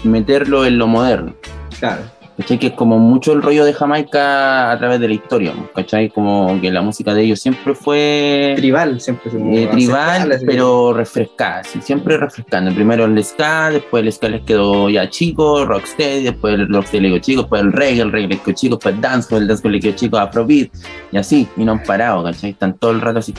meterlo 0.05 0.67
en 0.67 0.79
lo 0.79 0.89
moderno. 0.89 1.35
Claro, 1.79 2.03
¿Cachai? 2.39 2.57
Que 2.57 2.69
es 2.69 2.73
como 2.75 3.01
mucho 3.01 3.33
el 3.33 3.43
rollo 3.43 3.65
de 3.65 3.75
Jamaica 3.75 4.71
a 4.71 4.79
través 4.79 5.01
de 5.01 5.09
la 5.09 5.15
historia, 5.15 5.53
¿cachai? 5.75 6.09
Como 6.09 6.61
que 6.61 6.71
la 6.71 6.83
música 6.83 7.13
de 7.13 7.25
ellos 7.25 7.41
siempre 7.41 7.75
fue 7.75 8.55
tribal, 8.57 9.01
siempre 9.01 9.33
eh, 9.35 9.67
tribal, 9.73 10.39
pero 10.47 10.93
refrescada, 10.93 11.65
sí, 11.65 11.81
siempre 11.83 12.17
refrescando. 12.17 12.73
Primero 12.73 13.07
el 13.07 13.25
ska, 13.25 13.71
después 13.71 14.05
el 14.05 14.13
ska 14.13 14.29
les 14.29 14.43
quedó 14.43 14.89
ya 14.89 15.11
chico, 15.11 15.65
rocksteady, 15.65 16.23
después 16.23 16.55
el 16.55 16.69
rocksteady 16.69 17.03
le 17.03 17.09
quedó 17.09 17.19
chico, 17.19 17.41
después 17.43 17.63
el 17.63 17.73
reggae, 17.73 18.03
el 18.03 18.13
reggae 18.13 18.29
le 18.29 18.39
quedó 18.39 18.55
chico, 18.55 18.77
después 18.77 18.95
el 18.95 19.01
dancehall, 19.01 19.43
el 19.43 19.49
dancehall 19.49 19.73
le 19.73 19.81
quedó 19.81 19.97
chico, 19.97 20.19
afrobeat, 20.19 20.71
y 21.11 21.17
así, 21.17 21.49
y 21.57 21.65
no 21.65 21.73
han 21.73 21.83
parado, 21.83 22.23
¿cachai? 22.23 22.51
Están 22.51 22.75
todo 22.75 22.93
el 22.93 23.01
rato 23.01 23.19
así. 23.19 23.35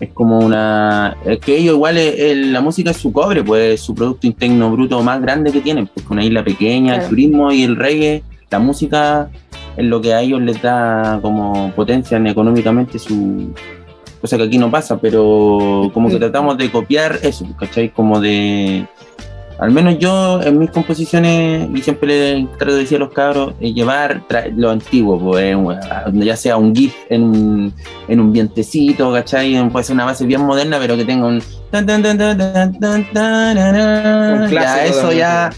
Es 0.00 0.10
como 0.14 0.38
una. 0.38 1.16
Es 1.26 1.38
que 1.40 1.56
ellos, 1.58 1.74
igual, 1.74 1.98
es- 1.98 2.36
la 2.48 2.60
música 2.62 2.90
es 2.90 2.96
su 2.96 3.12
cobre, 3.12 3.44
pues 3.44 3.74
es 3.74 3.80
su 3.82 3.94
Producto 3.94 4.26
Interno 4.26 4.70
Bruto 4.72 5.02
más 5.02 5.20
grande 5.20 5.52
que 5.52 5.60
tienen, 5.60 5.86
pues 5.86 6.06
una 6.08 6.24
isla 6.24 6.42
pequeña, 6.42 6.94
Claro. 6.94 7.02
el 7.04 7.08
turismo 7.10 7.52
y 7.52 7.62
el 7.64 7.76
reggae, 7.76 8.22
la 8.50 8.58
música 8.58 9.28
es 9.76 9.84
lo 9.84 10.00
que 10.00 10.14
a 10.14 10.22
ellos 10.22 10.40
les 10.40 10.60
da 10.62 11.18
como 11.22 11.70
potencian 11.76 12.26
económicamente 12.26 12.98
su. 12.98 13.52
Cosa 14.20 14.36
que 14.36 14.42
aquí 14.44 14.58
no 14.58 14.70
pasa, 14.70 14.98
pero 15.00 15.90
como 15.94 16.08
que 16.10 16.16
tratamos 16.16 16.58
de 16.58 16.70
copiar 16.70 17.18
eso, 17.22 17.46
¿cachai? 17.58 17.90
Como 17.90 18.20
de. 18.20 18.86
Al 19.60 19.70
menos 19.72 19.98
yo 19.98 20.40
en 20.42 20.58
mis 20.58 20.70
composiciones, 20.70 21.68
y 21.74 21.82
siempre 21.82 22.08
le 22.08 22.48
trato 22.56 22.72
de 22.72 22.80
decir 22.80 22.96
a 22.96 23.00
los 23.00 23.12
cabros, 23.12 23.52
eh, 23.60 23.74
llevar 23.74 24.22
lo 24.56 24.70
antiguo, 24.70 25.18
pues, 25.18 25.54
ya 26.14 26.36
sea 26.36 26.56
un 26.56 26.74
GIF 26.74 26.94
en 27.10 27.22
un, 27.22 27.74
en 28.08 28.20
un 28.20 28.32
vientecito, 28.32 29.12
¿cachai? 29.12 29.68
Puede 29.68 29.84
ser 29.84 29.94
una 29.94 30.06
base 30.06 30.24
bien 30.24 30.40
moderna, 30.40 30.78
pero 30.80 30.96
que 30.96 31.04
tenga 31.04 31.26
un... 31.26 31.42
tan, 31.70 31.84
tan, 31.86 32.02
tan, 33.12 34.42
Un 34.42 34.48
clásico 34.48 34.50
ya, 34.50 34.84
eso 34.86 35.12
ya, 35.12 35.50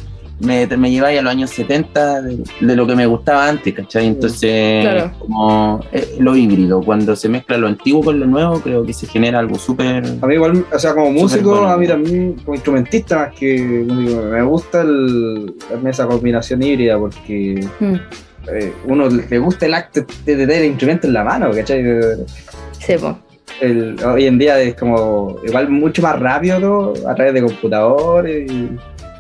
me, 0.42 0.66
me 0.76 0.90
lleváis 0.90 1.18
a 1.18 1.22
los 1.22 1.30
años 1.32 1.50
70 1.50 2.22
de, 2.22 2.38
de 2.60 2.76
lo 2.76 2.86
que 2.86 2.94
me 2.96 3.06
gustaba 3.06 3.48
antes, 3.48 3.72
¿cachai? 3.74 4.06
Entonces, 4.06 4.82
Claro. 4.82 5.12
como 5.18 5.80
eh, 5.92 6.16
lo 6.18 6.36
híbrido, 6.36 6.80
cuando 6.82 7.14
se 7.16 7.28
mezcla 7.28 7.56
lo 7.56 7.68
antiguo 7.68 8.02
con 8.02 8.18
lo 8.20 8.26
nuevo, 8.26 8.60
creo 8.60 8.84
que 8.84 8.92
se 8.92 9.06
genera 9.06 9.38
algo 9.38 9.56
súper... 9.58 10.04
A 10.20 10.26
mí 10.26 10.34
igual, 10.34 10.64
o 10.72 10.78
sea, 10.78 10.94
como 10.94 11.10
músico, 11.10 11.50
bueno. 11.50 11.68
a 11.68 11.76
mí 11.76 11.86
también, 11.86 12.34
como 12.44 12.54
instrumentista 12.54 13.16
más 13.18 13.34
que 13.34 13.58
me 13.60 14.42
gusta 14.42 14.82
el, 14.82 15.54
esa 15.86 16.06
combinación 16.06 16.62
híbrida 16.62 16.98
porque 16.98 17.66
Mm, 17.80 17.94
eh, 18.52 18.72
uno 18.86 19.08
le 19.08 19.38
gusta 19.38 19.66
el 19.66 19.74
acto 19.74 20.00
de 20.24 20.36
tener 20.36 20.50
el 20.62 20.64
instrumento 20.66 21.06
en 21.06 21.12
la 21.12 21.22
mano, 21.24 21.50
¿cachai? 21.52 21.84
sí, 22.78 22.94
po. 23.00 23.16
El- 23.60 23.96
hoy 24.04 24.26
en 24.26 24.38
día 24.38 24.58
es 24.60 24.74
como 24.74 25.36
igual 25.46 25.68
mucho 25.68 26.02
más 26.02 26.18
rápido 26.18 26.58
¿no? 26.58 26.92
a 27.08 27.14
través 27.14 27.34
de 27.34 27.42
computadores 27.42 28.50
y, 28.50 28.70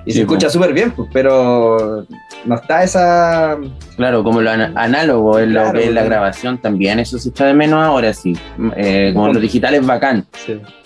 y 0.04 0.10
Sí, 0.10 0.16
se 0.16 0.20
escucha 0.22 0.50
súper 0.50 0.72
bien, 0.72 0.90
pues, 0.90 1.08
pero 1.12 2.04
no 2.44 2.54
está 2.56 2.82
esa... 2.82 3.56
Claro, 3.96 4.24
como 4.24 4.40
lo 4.40 4.50
ana- 4.50 4.72
análogo 4.74 5.38
en 5.38 5.54
lo 5.54 5.72
que 5.72 5.84
es 5.84 5.92
la 5.92 6.02
grabación 6.02 6.58
también, 6.58 6.98
eso 6.98 7.18
se 7.18 7.28
echa 7.28 7.46
de 7.46 7.54
menos 7.54 7.80
ahora 7.82 8.12
sí. 8.12 8.36
Eh, 8.76 9.12
como 9.14 9.32
lo 9.32 9.38
digital 9.38 9.74
es 9.74 9.86
bacán, 9.86 10.26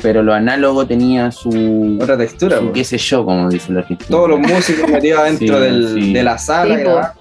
pero 0.02 0.22
lo 0.22 0.34
análogo 0.34 0.86
tenía 0.86 1.30
su, 1.30 1.98
otra 2.00 2.18
textura. 2.18 2.58
su 2.58 2.72
qué 2.72 2.84
sé 2.84 2.98
yo, 2.98 3.24
como 3.24 3.48
dicen 3.48 3.74
los 3.74 3.84
argentinos. 3.84 4.10
Todos 4.10 4.28
los 4.30 4.40
músicos 4.40 4.90
metidos 4.90 5.24
dentro 5.38 5.56
Sí, 5.58 5.62
del- 5.64 5.94
sí. 5.94 6.12
de 6.12 6.22
la 6.22 6.36
sala 6.38 6.76
grabando. 6.76 7.14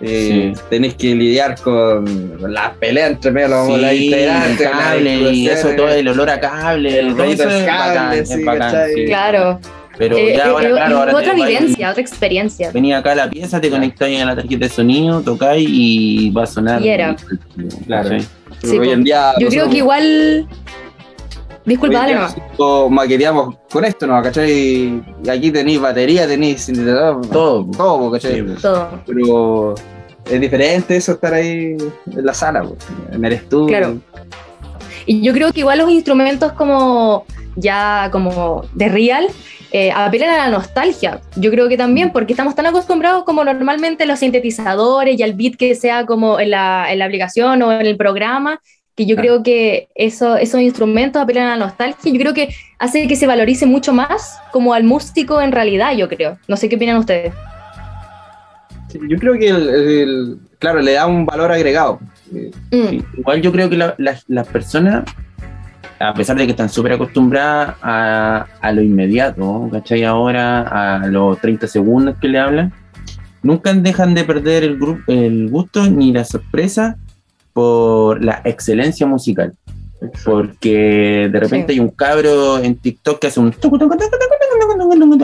eh, 0.00 0.52
Sí. 0.54 0.62
Tenéis 0.70 0.94
que 0.94 1.12
lidiar 1.16 1.56
con 1.60 2.04
las 2.52 2.70
peleas 2.74 3.10
entre 3.10 3.32
medio 3.32 3.48
los 3.48 3.66
Sí, 3.66 4.04
integrantes, 4.06 4.60
el 4.60 4.70
cable 4.70 5.14
y 5.32 5.48
eso, 5.48 5.70
todo 5.70 5.88
el 5.88 6.06
olor 6.06 6.30
a 6.30 6.38
cable, 6.38 7.00
el 7.00 7.16
todo 7.16 7.24
eso 7.24 7.42
del 7.48 7.52
es 7.52 7.64
cable, 7.64 7.94
bacán, 7.98 8.26
sí, 8.26 8.32
es 8.34 8.44
bacán. 8.44 8.74
Claro. 9.06 9.60
Pero 9.98 10.16
Eh, 10.16 10.34
ya 10.36 10.46
eh, 10.46 10.48
ahora, 10.48 10.68
eh, 10.68 10.70
claro, 10.70 10.98
ahora 10.98 11.16
otra 11.16 11.34
vivencia, 11.34 11.90
otra 11.90 12.00
experiencia. 12.00 12.70
Venía 12.70 12.98
acá 12.98 13.12
a 13.12 13.14
la 13.16 13.30
pieza, 13.30 13.60
te 13.60 13.68
conectáis 13.68 14.22
a 14.22 14.26
la 14.26 14.36
tarjeta 14.36 14.66
de 14.66 14.70
sonido, 14.70 15.20
tocáis 15.20 15.68
y 15.68 16.30
va 16.30 16.44
a 16.44 16.46
sonar. 16.46 16.80
Y 16.80 16.88
era. 16.88 17.16
Claro. 17.86 18.16
hoy 18.62 18.90
en 18.90 19.04
día. 19.04 19.32
Yo 19.40 19.48
creo 19.48 19.68
que 19.68 19.78
igual. 19.78 20.48
Disculpa, 21.64 21.98
dale 21.98 22.14
nosotros 22.14 22.90
maqueteamos 22.90 23.56
con 23.70 23.84
esto, 23.84 24.06
¿no? 24.06 24.22
¿cachai? 24.22 24.50
Y 24.50 25.28
aquí 25.28 25.50
tenéis 25.50 25.78
batería, 25.78 26.26
tenéis 26.26 26.62
sintetizador, 26.62 27.26
Todo. 27.26 27.66
todo, 27.76 28.10
¿cachai? 28.12 28.36
Sí, 28.36 28.42
pues. 28.42 28.62
Todo. 28.62 29.02
Pero 29.04 29.74
es 30.30 30.40
diferente 30.40 30.96
eso 30.96 31.12
estar 31.12 31.34
ahí 31.34 31.76
en 32.06 32.24
la 32.24 32.32
sala, 32.32 32.62
pues, 32.62 32.78
en 33.12 33.22
el 33.22 33.32
estudio. 33.34 33.66
Claro. 33.66 33.98
Y 35.04 35.20
yo 35.20 35.34
creo 35.34 35.52
que 35.52 35.60
igual 35.60 35.78
los 35.78 35.90
instrumentos 35.90 36.52
como 36.52 37.26
ya 37.56 38.08
como 38.12 38.62
de 38.72 38.88
real 38.88 39.26
eh, 39.72 39.90
apelan 39.94 40.30
a 40.30 40.36
la 40.38 40.48
nostalgia. 40.48 41.20
Yo 41.36 41.50
creo 41.50 41.68
que 41.68 41.76
también 41.76 42.10
porque 42.12 42.32
estamos 42.32 42.54
tan 42.54 42.66
acostumbrados 42.66 43.24
como 43.24 43.44
normalmente 43.44 44.06
los 44.06 44.18
sintetizadores 44.20 45.18
y 45.18 45.22
al 45.22 45.34
beat 45.34 45.56
que 45.56 45.74
sea 45.74 46.06
como 46.06 46.40
en 46.40 46.50
la, 46.50 46.86
en 46.90 46.98
la 46.98 47.04
aplicación 47.04 47.62
o 47.62 47.72
en 47.72 47.86
el 47.86 47.96
programa, 47.96 48.60
que 48.96 49.06
yo 49.06 49.14
Claro. 49.14 49.28
creo 49.28 49.42
que 49.44 49.88
eso, 49.94 50.36
esos 50.36 50.60
instrumentos 50.60 51.22
apelan 51.22 51.46
a 51.46 51.50
la 51.56 51.64
nostalgia 51.66 52.10
yo 52.12 52.18
creo 52.18 52.34
que 52.34 52.48
hace 52.80 53.06
que 53.06 53.14
se 53.14 53.26
valorice 53.28 53.64
mucho 53.66 53.92
más 53.92 54.38
como 54.50 54.74
al 54.74 54.82
músico 54.84 55.40
en 55.40 55.52
realidad, 55.52 55.92
yo 55.96 56.08
creo. 56.08 56.38
No 56.48 56.56
sé 56.56 56.68
qué 56.68 56.76
opinan 56.76 56.96
ustedes. 56.96 57.32
Sí, 58.88 58.98
Yo 59.08 59.18
creo 59.18 59.34
que, 59.34 59.48
el, 59.48 59.68
el- 59.68 60.38
claro, 60.58 60.80
le 60.80 60.92
da 60.92 61.06
un 61.06 61.26
valor 61.26 61.52
agregado. 61.52 62.00
Eh, 62.34 62.50
Mm, 62.70 63.18
Igual 63.18 63.40
yo 63.42 63.52
creo 63.52 63.68
que 63.70 63.76
la- 63.76 63.94
las- 63.98 64.24
las 64.28 64.46
personas, 64.48 65.04
a 66.00 66.14
pesar 66.14 66.36
de 66.36 66.44
que 66.44 66.52
están 66.52 66.68
súper 66.68 66.92
acostumbradas 66.92 67.76
a, 67.82 68.46
a, 68.60 68.72
lo 68.72 68.82
inmediato, 68.82 69.68
¿cachai? 69.72 70.04
Ahora 70.04 70.98
a 71.00 71.06
los 71.06 71.40
30 71.40 71.66
segundos 71.66 72.16
que 72.20 72.28
le 72.28 72.38
hablan, 72.38 72.72
nunca 73.42 73.72
dejan 73.72 74.14
de 74.14 74.24
perder 74.24 74.64
el, 74.64 75.48
gusto 75.50 75.88
ni 75.90 76.12
la 76.12 76.24
sorpresa 76.24 76.96
por 77.52 78.22
la 78.22 78.40
excelencia 78.44 79.06
musical. 79.06 79.54
Porque 80.24 81.28
de 81.32 81.40
repente 81.40 81.72
hay 81.72 81.80
un 81.80 81.88
cabro 81.88 82.58
en 82.58 82.76
TikTok 82.76 83.18
que 83.18 83.26
hace 83.26 83.40
un 83.40 83.52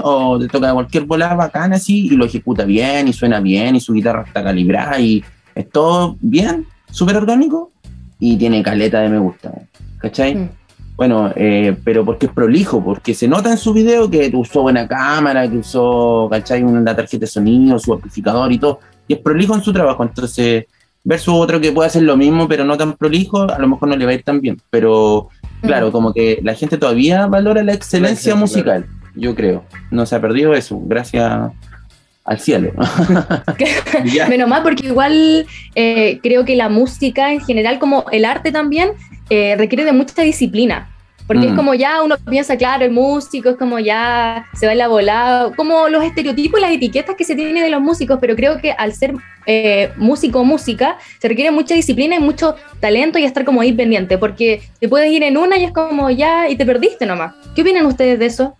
o 0.02 0.38
te 0.40 0.48
toca 0.48 0.72
cualquier 0.72 1.04
bola 1.04 1.34
bacana 1.34 1.76
así 1.76 2.06
y 2.06 2.10
lo 2.10 2.24
ejecuta 2.24 2.64
bien 2.64 3.06
y 3.06 3.12
suena 3.12 3.38
bien 3.38 3.76
y 3.76 3.80
su 3.80 3.92
guitarra 3.92 4.24
está 4.26 4.42
calibrada 4.42 4.98
y 4.98 5.22
es 5.54 5.70
todo 5.70 6.16
bien, 6.20 6.66
súper 6.90 7.16
orgánico 7.16 7.70
y 8.18 8.36
tiene 8.36 8.64
caleta 8.64 9.00
de 9.00 9.10
me 9.10 9.18
gusta. 9.18 9.52
¿Cachai? 9.98 10.34
Mm. 10.34 10.48
Bueno, 10.96 11.32
eh, 11.34 11.76
pero 11.82 12.04
porque 12.04 12.26
es 12.26 12.32
prolijo, 12.32 12.82
porque 12.82 13.14
se 13.14 13.26
nota 13.26 13.50
en 13.50 13.58
su 13.58 13.72
video 13.72 14.08
que 14.08 14.30
usó 14.32 14.62
buena 14.62 14.86
cámara, 14.86 15.50
que 15.50 15.58
usó, 15.58 16.28
¿cachai? 16.30 16.62
Una 16.62 16.94
tarjeta 16.94 17.22
de 17.22 17.26
sonido, 17.26 17.78
su 17.78 17.92
amplificador 17.92 18.52
y 18.52 18.58
todo. 18.58 18.78
Y 19.08 19.14
es 19.14 19.18
prolijo 19.18 19.54
en 19.54 19.62
su 19.62 19.72
trabajo. 19.72 20.04
Entonces, 20.04 20.66
versus 21.02 21.34
otro 21.34 21.60
que 21.60 21.72
puede 21.72 21.88
hacer 21.88 22.02
lo 22.02 22.16
mismo, 22.16 22.46
pero 22.46 22.64
no 22.64 22.76
tan 22.76 22.92
prolijo, 22.92 23.42
a 23.42 23.58
lo 23.58 23.66
mejor 23.66 23.88
no 23.88 23.96
le 23.96 24.04
va 24.04 24.12
a 24.12 24.14
ir 24.14 24.22
tan 24.22 24.40
bien. 24.40 24.60
Pero, 24.70 25.28
claro, 25.62 25.88
Mm. 25.88 25.92
como 25.92 26.12
que 26.14 26.38
la 26.42 26.54
gente 26.54 26.78
todavía 26.78 27.26
valora 27.26 27.62
la 27.64 27.72
excelencia 27.74 28.36
musical, 28.36 28.86
yo 29.16 29.34
creo. 29.34 29.64
No 29.90 30.06
se 30.06 30.14
ha 30.14 30.20
perdido 30.20 30.54
eso, 30.54 30.80
gracias 30.84 31.50
al 32.24 32.38
cielo. 32.40 32.70
Menos 34.28 34.48
mal, 34.48 34.62
porque 34.62 34.86
igual 34.86 35.46
eh, 35.74 36.20
creo 36.22 36.44
que 36.44 36.56
la 36.56 36.68
música 36.68 37.32
en 37.32 37.40
general, 37.40 37.78
como 37.78 38.04
el 38.12 38.24
arte 38.24 38.52
también, 38.52 38.90
eh, 39.30 39.54
requiere 39.56 39.84
de 39.84 39.92
mucha 39.92 40.22
disciplina. 40.22 40.90
Porque 41.26 41.46
es 41.46 41.52
Mm. 41.52 41.56
como 41.56 41.72
ya 41.74 42.02
uno 42.02 42.16
piensa, 42.28 42.54
claro, 42.58 42.84
el 42.84 42.90
músico 42.90 43.48
es 43.48 43.56
como 43.56 43.78
ya 43.78 44.44
se 44.52 44.66
va 44.66 44.72
en 44.72 44.78
la 44.78 44.88
volada, 44.88 45.52
como 45.56 45.88
los 45.88 46.04
estereotipos 46.04 46.60
y 46.60 46.62
las 46.62 46.72
etiquetas 46.72 47.16
que 47.16 47.24
se 47.24 47.34
tienen 47.34 47.62
de 47.62 47.70
los 47.70 47.80
músicos, 47.80 48.18
pero 48.20 48.36
creo 48.36 48.58
que 48.60 48.72
al 48.72 48.92
ser 48.92 49.14
eh, 49.46 49.90
músico 49.96 50.40
o 50.40 50.44
música, 50.44 50.98
se 51.18 51.26
requiere 51.28 51.50
mucha 51.50 51.74
disciplina 51.74 52.16
y 52.16 52.20
mucho 52.20 52.56
talento 52.78 53.18
y 53.18 53.24
estar 53.24 53.42
como 53.46 53.62
ahí 53.62 53.72
pendiente, 53.72 54.18
porque 54.18 54.60
te 54.78 54.86
puedes 54.86 55.10
ir 55.10 55.22
en 55.22 55.38
una 55.38 55.56
y 55.56 55.64
es 55.64 55.72
como 55.72 56.10
ya, 56.10 56.46
y 56.50 56.56
te 56.56 56.66
perdiste 56.66 57.06
nomás. 57.06 57.34
¿Qué 57.54 57.62
opinan 57.62 57.86
ustedes 57.86 58.18
de 58.18 58.26
eso? 58.26 58.54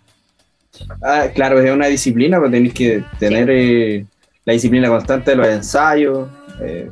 Ah, 1.03 1.27
claro, 1.35 1.61
es 1.61 1.71
una 1.71 1.87
disciplina, 1.89 2.39
pero 2.39 2.51
tenéis 2.51 2.73
que 2.73 3.05
tener 3.19 3.49
eh, 3.51 4.07
la 4.47 4.55
disciplina 4.55 4.89
constante 4.89 5.33
de 5.33 5.37
los 5.37 5.49
ensayos, 5.49 6.29
eh, 6.63 6.91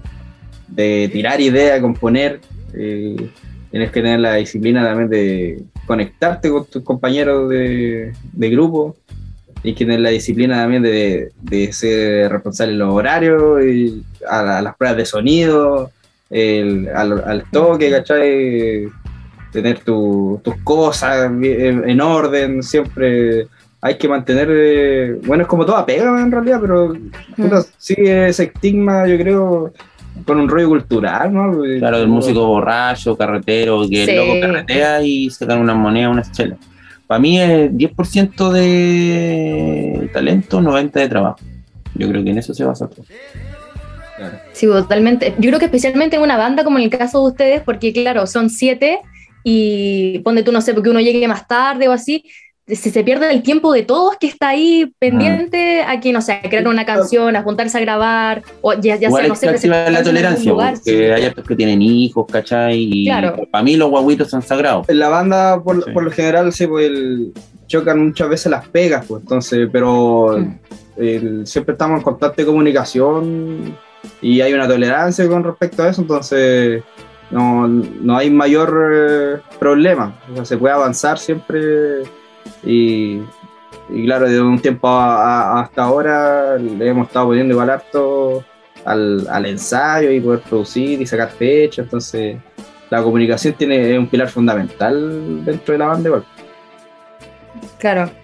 de 0.68 1.08
tirar 1.10 1.40
ideas, 1.40 1.80
componer. 1.80 2.40
eh, 2.74 3.16
tienes 3.72 3.90
que 3.90 4.00
tener 4.02 4.20
la 4.20 4.34
disciplina 4.34 4.84
también 4.84 5.08
de 5.08 5.62
conectarte 5.86 6.48
con 6.50 6.64
tus 6.66 6.82
compañeros 6.84 7.48
de, 7.50 8.12
de 8.32 8.50
grupo. 8.50 8.94
Tienes 9.62 9.78
que 9.78 9.84
tener 9.84 10.00
la 10.00 10.10
disciplina 10.10 10.56
también 10.56 10.82
de, 10.82 11.30
de 11.40 11.72
ser 11.72 12.30
responsable 12.30 12.72
en 12.74 12.78
los 12.78 12.94
horarios, 12.94 13.64
y 13.64 14.02
a, 14.28 14.42
la- 14.42 14.58
a 14.58 14.62
las 14.62 14.76
pruebas 14.76 14.96
de 14.98 15.04
sonido, 15.06 15.90
el- 16.30 16.88
al, 16.94 17.24
al 17.24 17.44
toque, 17.50 17.90
¿cachai? 17.90 18.86
Tener 19.52 19.80
tu- 19.80 20.40
tus 20.44 20.56
cosas 20.64 21.30
en 21.30 22.00
orden, 22.00 22.62
siempre 22.62 23.46
hay 23.84 23.96
que 23.98 24.08
mantener, 24.08 24.48
eh, 24.50 25.16
bueno, 25.26 25.42
es 25.42 25.48
como 25.48 25.66
toda 25.66 25.84
pega 25.84 26.20
en 26.22 26.30
realidad, 26.30 26.58
pero 26.60 26.94
puta, 27.36 27.62
sigue 27.78 28.28
ese 28.28 28.44
estigma, 28.44 29.06
yo 29.08 29.18
creo, 29.18 29.72
con 30.26 30.38
un 30.38 30.48
rollo 30.48 30.68
cultural, 30.68 31.32
¿no? 31.32 31.50
Claro, 31.78 31.98
del 31.98 32.06
como- 32.06 32.16
músico 32.16 32.46
borracho, 32.46 33.16
carretero, 33.16 33.82
que 33.88 34.04
Sí. 34.04 34.10
el 34.10 34.16
loco 34.16 34.40
carretea 34.40 35.02
y 35.02 35.30
sacan 35.30 35.58
una 35.60 35.74
moneda, 35.74 36.08
unas 36.10 36.30
chelas. 36.32 36.58
Para 37.06 37.18
mí 37.18 37.40
es 37.40 37.76
10% 37.76 38.50
de 38.52 40.08
talento, 40.12 40.60
90% 40.60 41.00
de 41.00 41.08
trabajo. 41.08 41.38
Yo 41.94 42.08
creo 42.08 42.24
que 42.24 42.30
en 42.30 42.38
eso 42.38 42.54
se 42.54 42.64
basa 42.64 42.88
todo. 42.88 43.04
Sí, 44.52 44.66
totalmente. 44.66 45.34
Yo 45.38 45.48
creo 45.50 45.58
que 45.58 45.64
especialmente 45.66 46.16
en 46.16 46.22
una 46.22 46.36
banda 46.36 46.64
como 46.64 46.78
en 46.78 46.84
el 46.84 46.90
caso 46.90 47.22
de 47.22 47.30
ustedes, 47.30 47.62
porque 47.62 47.92
claro, 47.92 48.26
son 48.26 48.50
siete 48.50 49.00
y 49.44 50.20
ponte 50.20 50.42
tú, 50.42 50.52
no 50.52 50.60
sé, 50.60 50.74
porque 50.74 50.90
uno 50.90 51.00
llegue 51.00 51.26
más 51.26 51.48
tarde 51.48 51.88
o 51.88 51.92
así, 51.92 52.24
se, 52.66 52.76
se 52.90 53.04
pierde 53.04 53.30
el 53.32 53.42
tiempo 53.42 53.72
de 53.72 53.82
todos 53.82 54.16
que 54.18 54.26
está 54.28 54.50
ahí 54.50 54.92
pendiente 54.98 55.82
a 55.82 55.98
que, 56.00 56.12
no 56.12 56.22
sé, 56.22 56.32
a 56.34 56.42
crear 56.42 56.66
una 56.68 56.86
canción, 56.86 57.34
a 57.36 57.42
juntarse 57.42 57.76
a 57.78 57.80
grabar, 57.80 58.42
o 58.60 58.72
ya, 58.74 58.96
ya 58.96 59.08
Igual 59.08 59.22
sea, 59.22 59.28
no 59.28 59.34
es 59.34 59.40
sé, 59.40 59.46
que 59.48 59.54
activa 59.54 59.90
la 59.90 60.02
tolerancia, 60.02 60.50
lugar. 60.52 60.74
porque 60.74 61.12
hay 61.12 61.24
otros 61.26 61.46
que 61.46 61.56
tienen 61.56 61.82
hijos, 61.82 62.26
¿cachai? 62.30 62.78
Y 62.80 63.04
Claro. 63.06 63.36
para 63.50 63.64
mí 63.64 63.76
los 63.76 63.90
guaguitos 63.90 64.30
son 64.30 64.42
sagrados. 64.42 64.88
En 64.88 64.98
la 65.00 65.08
banda, 65.08 65.60
por, 65.62 65.84
Sí. 65.84 65.90
por 65.90 66.04
lo 66.04 66.10
general, 66.10 66.52
sí, 66.52 66.66
pues, 66.66 66.86
el- 66.86 67.32
chocan 67.66 68.04
muchas 68.06 68.28
veces 68.28 68.50
las 68.50 68.68
pegas, 68.68 69.06
pues, 69.06 69.22
entonces, 69.22 69.68
pero 69.72 70.36
Mm. 70.38 70.58
el- 70.98 71.46
siempre 71.46 71.72
estamos 71.72 71.98
en 71.98 72.04
constante 72.04 72.44
comunicación 72.44 73.76
y 74.20 74.40
hay 74.40 74.52
una 74.52 74.68
tolerancia 74.68 75.26
con 75.26 75.42
respecto 75.42 75.82
a 75.82 75.88
eso, 75.88 76.02
entonces 76.02 76.82
no, 77.30 77.66
no 77.66 78.16
hay 78.16 78.28
mayor 78.30 78.92
eh, 78.94 79.40
problema, 79.58 80.14
o 80.30 80.36
sea, 80.36 80.44
se 80.44 80.56
puede 80.58 80.74
avanzar 80.74 81.18
siempre 81.18 82.02
y, 82.64 83.20
y 83.88 84.04
claro, 84.04 84.28
de 84.28 84.40
un 84.40 84.60
tiempo 84.60 84.88
hasta 84.88 85.84
ahora 85.84 86.56
le 86.56 86.88
hemos 86.88 87.08
estado 87.08 87.26
poniendo 87.26 87.52
igual 87.54 87.70
harto 87.70 88.44
al, 88.84 89.26
al 89.28 89.46
ensayo 89.46 90.10
y 90.10 90.20
poder 90.20 90.40
producir 90.40 91.00
y 91.00 91.06
sacar 91.06 91.30
fechas, 91.30 91.84
entonces 91.84 92.36
la 92.90 93.02
comunicación 93.02 93.54
tiene 93.54 93.98
un 93.98 94.06
pilar 94.06 94.28
fundamental 94.28 95.44
dentro 95.44 95.72
de 95.72 95.78
la 95.78 95.86
banda 95.86 96.08
igual. 96.08 96.24
Claro. 97.78 98.21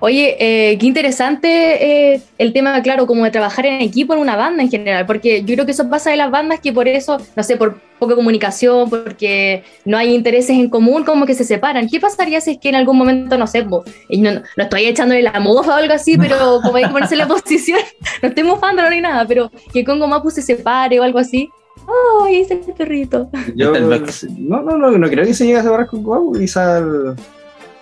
Oye, 0.00 0.36
eh, 0.38 0.78
qué 0.78 0.86
interesante 0.86 2.14
eh, 2.14 2.22
el 2.38 2.52
tema, 2.52 2.80
claro, 2.82 3.06
como 3.06 3.24
de 3.24 3.30
trabajar 3.30 3.66
en 3.66 3.80
equipo 3.80 4.14
en 4.14 4.20
una 4.20 4.36
banda 4.36 4.62
en 4.62 4.70
general, 4.70 5.06
porque 5.06 5.42
yo 5.42 5.54
creo 5.54 5.66
que 5.66 5.72
eso 5.72 5.88
pasa 5.88 6.10
de 6.10 6.16
las 6.16 6.30
bandas 6.30 6.60
que 6.60 6.72
por 6.72 6.88
eso, 6.88 7.18
no 7.36 7.42
sé, 7.42 7.56
por 7.56 7.80
poca 7.98 8.14
comunicación, 8.14 8.88
porque 8.88 9.64
no 9.84 9.98
hay 9.98 10.14
intereses 10.14 10.56
en 10.56 10.70
común, 10.70 11.04
como 11.04 11.26
que 11.26 11.34
se 11.34 11.44
separan. 11.44 11.88
¿Qué 11.88 12.00
pasaría 12.00 12.40
si 12.40 12.52
es 12.52 12.58
que 12.58 12.68
en 12.68 12.76
algún 12.76 12.96
momento, 12.96 13.36
no 13.36 13.46
sé, 13.46 13.64
no, 13.64 13.82
no, 14.08 14.42
estoy 14.56 14.86
echándole 14.86 15.22
la 15.22 15.40
mofa 15.40 15.74
o 15.74 15.76
algo 15.76 15.94
así, 15.94 16.16
pero 16.16 16.60
como 16.62 16.76
hay 16.76 16.84
que 16.84 16.90
ponerse 16.90 17.16
la 17.16 17.26
posición, 17.26 17.80
no 18.22 18.28
estoy 18.28 18.44
mofándolo 18.44 18.90
ni 18.90 19.00
nada, 19.00 19.26
pero 19.26 19.50
que 19.72 19.84
Congo 19.84 20.06
Mapu 20.06 20.30
se 20.30 20.42
separe 20.42 21.00
o 21.00 21.02
algo 21.02 21.18
así? 21.18 21.50
¡Oh, 21.86 22.26
está 22.26 22.54
el 22.54 22.60
perrito! 22.76 23.30
Yo, 23.54 23.72
no, 23.72 24.62
no, 24.62 24.76
no, 24.76 24.90
no 24.90 25.08
creo 25.08 25.24
que 25.24 25.32
se 25.32 25.46
llegue 25.46 25.58
a 25.58 25.62
separar 25.62 25.86
con 25.86 26.02
Mapu, 26.02 26.32
quizás 26.32 26.82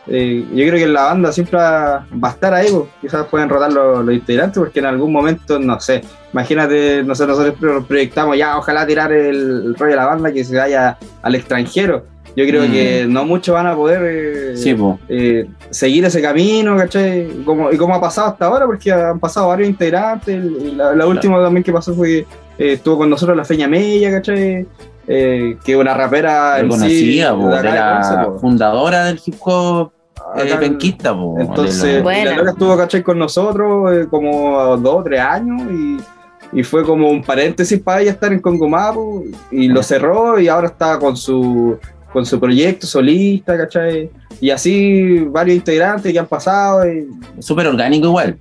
eh, 0.09 0.45
yo 0.55 0.67
creo 0.67 0.79
que 0.79 0.87
la 0.87 1.05
banda 1.05 1.33
siempre 1.33 1.59
va, 1.59 2.07
a 2.23 2.31
estar 2.31 2.55
ahí, 2.55 2.69
pues. 2.71 2.85
quizás 3.01 3.27
pueden 3.27 3.49
rotar 3.49 3.73
los, 3.73 4.09
integrantes, 4.13 4.59
porque 4.59 4.79
en 4.79 4.87
algún 4.87 5.13
momento, 5.13 5.59
no 5.59 5.81
sé, 5.81 6.03
imagínate, 6.33 7.03
nosotros, 7.03 7.39
nosotros 7.39 7.85
proyectamos 7.87 8.37
ya, 8.37 8.57
ojalá 8.57 8.87
tirar 8.87 9.13
el, 9.13 9.75
rollo 9.75 9.91
de 9.91 9.97
la 9.97 10.07
banda 10.07 10.33
que 10.33 10.45
se 10.45 10.57
vaya 10.57 10.97
al 11.23 11.35
extranjero. 11.35 12.05
Yo 12.37 12.47
creo 12.47 12.71
que 12.71 13.07
mm. 13.07 13.13
no 13.13 13.25
muchos 13.25 13.55
van 13.55 13.67
a 13.67 13.75
poder 13.75 14.03
eh, 14.05 14.99
eh, 15.09 15.47
seguir 15.71 16.05
ese 16.05 16.21
camino, 16.21 16.77
¿cachai? 16.77 17.29
Como, 17.47 17.73
y 17.73 17.79
como 17.79 17.95
ha 17.95 18.01
pasado 18.01 18.29
hasta 18.29 18.45
ahora, 18.45 18.67
porque 18.67 18.93
han 18.93 19.19
pasado 19.19 19.49
varios 19.49 19.71
integrantes. 19.71 20.45
La, 20.75 21.07
última 21.07 21.43
también 21.43 21.65
que 21.65 21.73
pasó 21.73 21.95
fue 21.95 22.27
que 22.59 22.75
estuvo 22.75 22.99
con 22.99 23.09
nosotros 23.09 23.35
la 23.37 23.45
Feña 23.45 23.67
Mella, 23.67 24.11
¿cachai? 24.13 24.67
que 25.07 25.77
una 25.77 25.95
rapera 25.95 26.59
conocida, 26.69 27.33
la 27.33 28.33
fundadora 28.39 29.05
del 29.05 29.21
hip 29.25 29.37
hop 29.41 29.93
eh, 30.37 30.57
penquista, 30.59 31.17
Entonces, 31.39 32.05
la 32.05 32.37
loca 32.37 32.51
estuvo, 32.51 32.77
¿cachai? 32.77 33.03
Con 33.03 33.19
nosotros 33.19 33.93
eh, 33.93 34.07
como 34.11 34.77
dos 34.77 34.97
o 34.97 35.03
tres 35.03 35.21
años 35.21 35.63
y, 35.71 36.59
y, 36.59 36.63
fue 36.63 36.85
como 36.85 37.09
un 37.09 37.23
paréntesis 37.23 37.81
para 37.81 38.03
ella 38.03 38.13
estar 38.13 38.33
en 38.33 38.41
Congo 38.41 38.69
Mapu 38.69 39.25
y 39.51 39.69
lo 39.69 39.83
cerró 39.83 40.39
y 40.39 40.49
ahora 40.49 40.69
está 40.69 40.99
con 40.99 41.17
su, 41.17 41.79
con 42.13 42.27
su 42.27 42.41
proyecto 42.41 42.87
solista, 42.87 43.57
¿cachai? 43.57 44.11
Y 44.41 44.51
así 44.51 45.21
varios 45.21 45.57
integrantes 45.57 46.13
que 46.13 46.19
han 46.19 46.27
pasado. 46.27 46.89
Y... 46.91 47.09
Súper 47.39 47.67
orgánico 47.67 48.07
igual. 48.07 48.39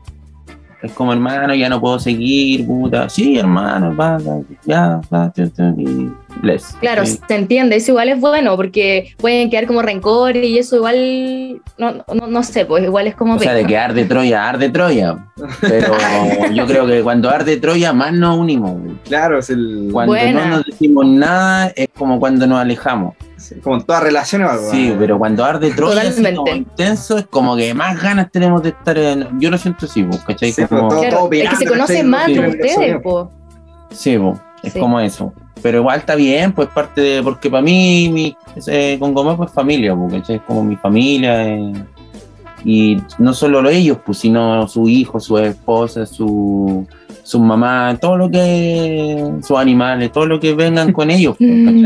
Es 0.86 0.92
como 0.94 1.14
hermano, 1.14 1.54
ya 1.56 1.70
no 1.70 1.82
puedo 1.82 2.00
seguir, 2.00 2.66
puta. 2.66 3.10
Sí, 3.10 3.38
hermano, 3.38 3.96
va, 3.96 4.18
ya, 4.66 5.02
va, 5.14 5.32
y 5.78 6.10
Claro, 6.80 7.06
se 7.06 7.20
entiende, 7.30 7.78
eso 7.78 7.92
igual 7.92 8.10
es 8.10 8.20
bueno, 8.20 8.56
porque 8.56 9.14
pueden 9.18 9.50
quedar 9.50 9.68
como 9.68 9.82
rencor 9.82 10.36
y 10.36 10.58
eso 10.58 10.76
igual, 10.76 11.62
no, 11.78 12.04
no, 12.14 12.28
no 12.28 12.44
sé, 12.44 12.66
pues 12.66 12.84
igual 12.84 13.08
es 13.08 13.16
como... 13.16 13.36
O 13.36 13.40
sea, 13.40 13.54
de 13.54 13.66
que 13.66 13.78
arde 13.78 14.06
Troya, 14.06 14.48
arde 14.48 14.70
Troya, 14.70 15.26
pero 15.62 15.94
yo 16.54 16.66
creo 16.66 16.86
que 16.86 17.02
cuando 17.02 17.30
arde 17.30 17.58
Troya 17.58 17.94
más 17.94 18.14
nos 18.14 18.38
unimos. 18.38 18.78
Claro, 19.06 19.40
es 19.40 19.50
el... 19.50 19.90
Cuando 19.92 20.16
no 20.16 20.46
nos 20.46 20.66
decimos 20.66 21.06
nada 21.08 21.72
es 21.76 21.88
como 21.98 22.20
cuando 22.20 22.46
nos 22.46 22.60
alejamos. 22.60 23.16
Como 23.64 23.78
en 23.78 23.84
todas 23.84 24.04
relaciones. 24.04 24.50
Sí, 24.72 24.94
pero 24.98 25.18
cuando 25.18 25.44
arde 25.44 25.72
Troya 25.72 26.04
es 26.04 26.20
intenso, 26.20 27.18
es 27.18 27.28
como 27.28 27.56
que 27.56 27.74
más 27.74 28.02
ganas 28.02 28.32
tenemos 28.32 28.64
de 28.64 28.70
estar 28.70 28.98
en... 28.98 29.40
Yo 29.40 29.50
lo 29.50 29.58
siento 29.58 29.86
así, 29.86 30.04
pues, 30.04 30.22
¿cachai? 30.22 30.50
es 30.50 30.56
que 30.56 31.56
se 31.56 31.66
conocen 31.66 32.10
más 32.10 32.30
entre 32.30 32.50
ustedes, 32.50 33.02
pues. 33.04 33.28
Sí, 33.92 34.18
pues, 34.18 34.40
es 34.64 34.74
como 34.74 35.00
eso. 35.00 35.34
Pero 35.62 35.80
igual 35.80 36.00
está 36.00 36.16
bien, 36.16 36.52
pues 36.52 36.68
parte 36.70 37.02
de, 37.02 37.24
porque 37.24 37.50
para 37.50 37.64
mí, 37.64 38.10
mi, 38.12 38.38
eh, 38.68 38.98
con 39.00 39.14
Goma 39.14 39.36
pues 39.36 39.52
familia, 39.52 39.96
porque 39.96 40.36
es 40.36 40.42
como 40.42 40.64
mi 40.64 40.76
familia, 40.76 41.44
eh, 41.48 41.74
y 42.64 42.98
no 43.20 43.34
solo 43.34 43.68
ellos, 43.70 43.98
pues, 44.06 44.20
sino 44.20 44.68
su 44.68 44.88
hijo, 44.90 45.20
su 45.20 45.38
esposa, 45.38 46.06
su, 46.06 46.86
su 47.24 47.40
mamá, 47.40 47.98
todo 48.00 48.18
lo 48.18 48.30
que, 48.30 49.32
sus 49.42 49.58
animales, 49.58 50.12
todo 50.12 50.26
lo 50.26 50.40
que 50.40 50.54
vengan 50.54 50.92
con 50.92 51.10
ellos, 51.10 51.36
pues, 51.38 51.50
mm. 51.52 51.86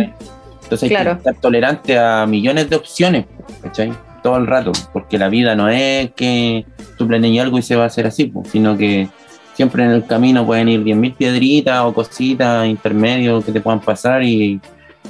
Entonces 0.69 0.91
hay 0.91 1.03
que 1.03 1.11
estar 1.11 1.35
tolerante 1.41 1.97
a 1.97 2.27
millones 2.27 2.69
de 2.69 2.75
opciones, 2.75 3.25
¿cachai? 3.63 3.91
Todo 4.21 4.37
el 4.37 4.45
rato, 4.45 4.71
porque 4.93 5.17
la 5.17 5.27
vida 5.27 5.55
no 5.55 5.67
es 5.67 6.11
que 6.11 6.63
tú 6.95 7.07
planees 7.07 7.41
algo 7.41 7.57
y 7.57 7.63
se 7.63 7.75
va 7.75 7.85
a 7.85 7.87
hacer 7.87 8.05
así, 8.05 8.25
pues, 8.25 8.49
sino 8.49 8.77
que 8.77 9.07
siempre 9.55 9.83
en 9.83 9.89
el 9.89 10.05
camino 10.05 10.45
pueden 10.45 10.69
ir 10.69 10.83
10.000 10.83 11.15
piedritas 11.15 11.81
o 11.81 11.91
cositas 11.91 12.67
intermedios 12.67 13.43
que 13.43 13.51
te 13.51 13.61
puedan 13.61 13.79
pasar 13.79 14.21
y 14.21 14.61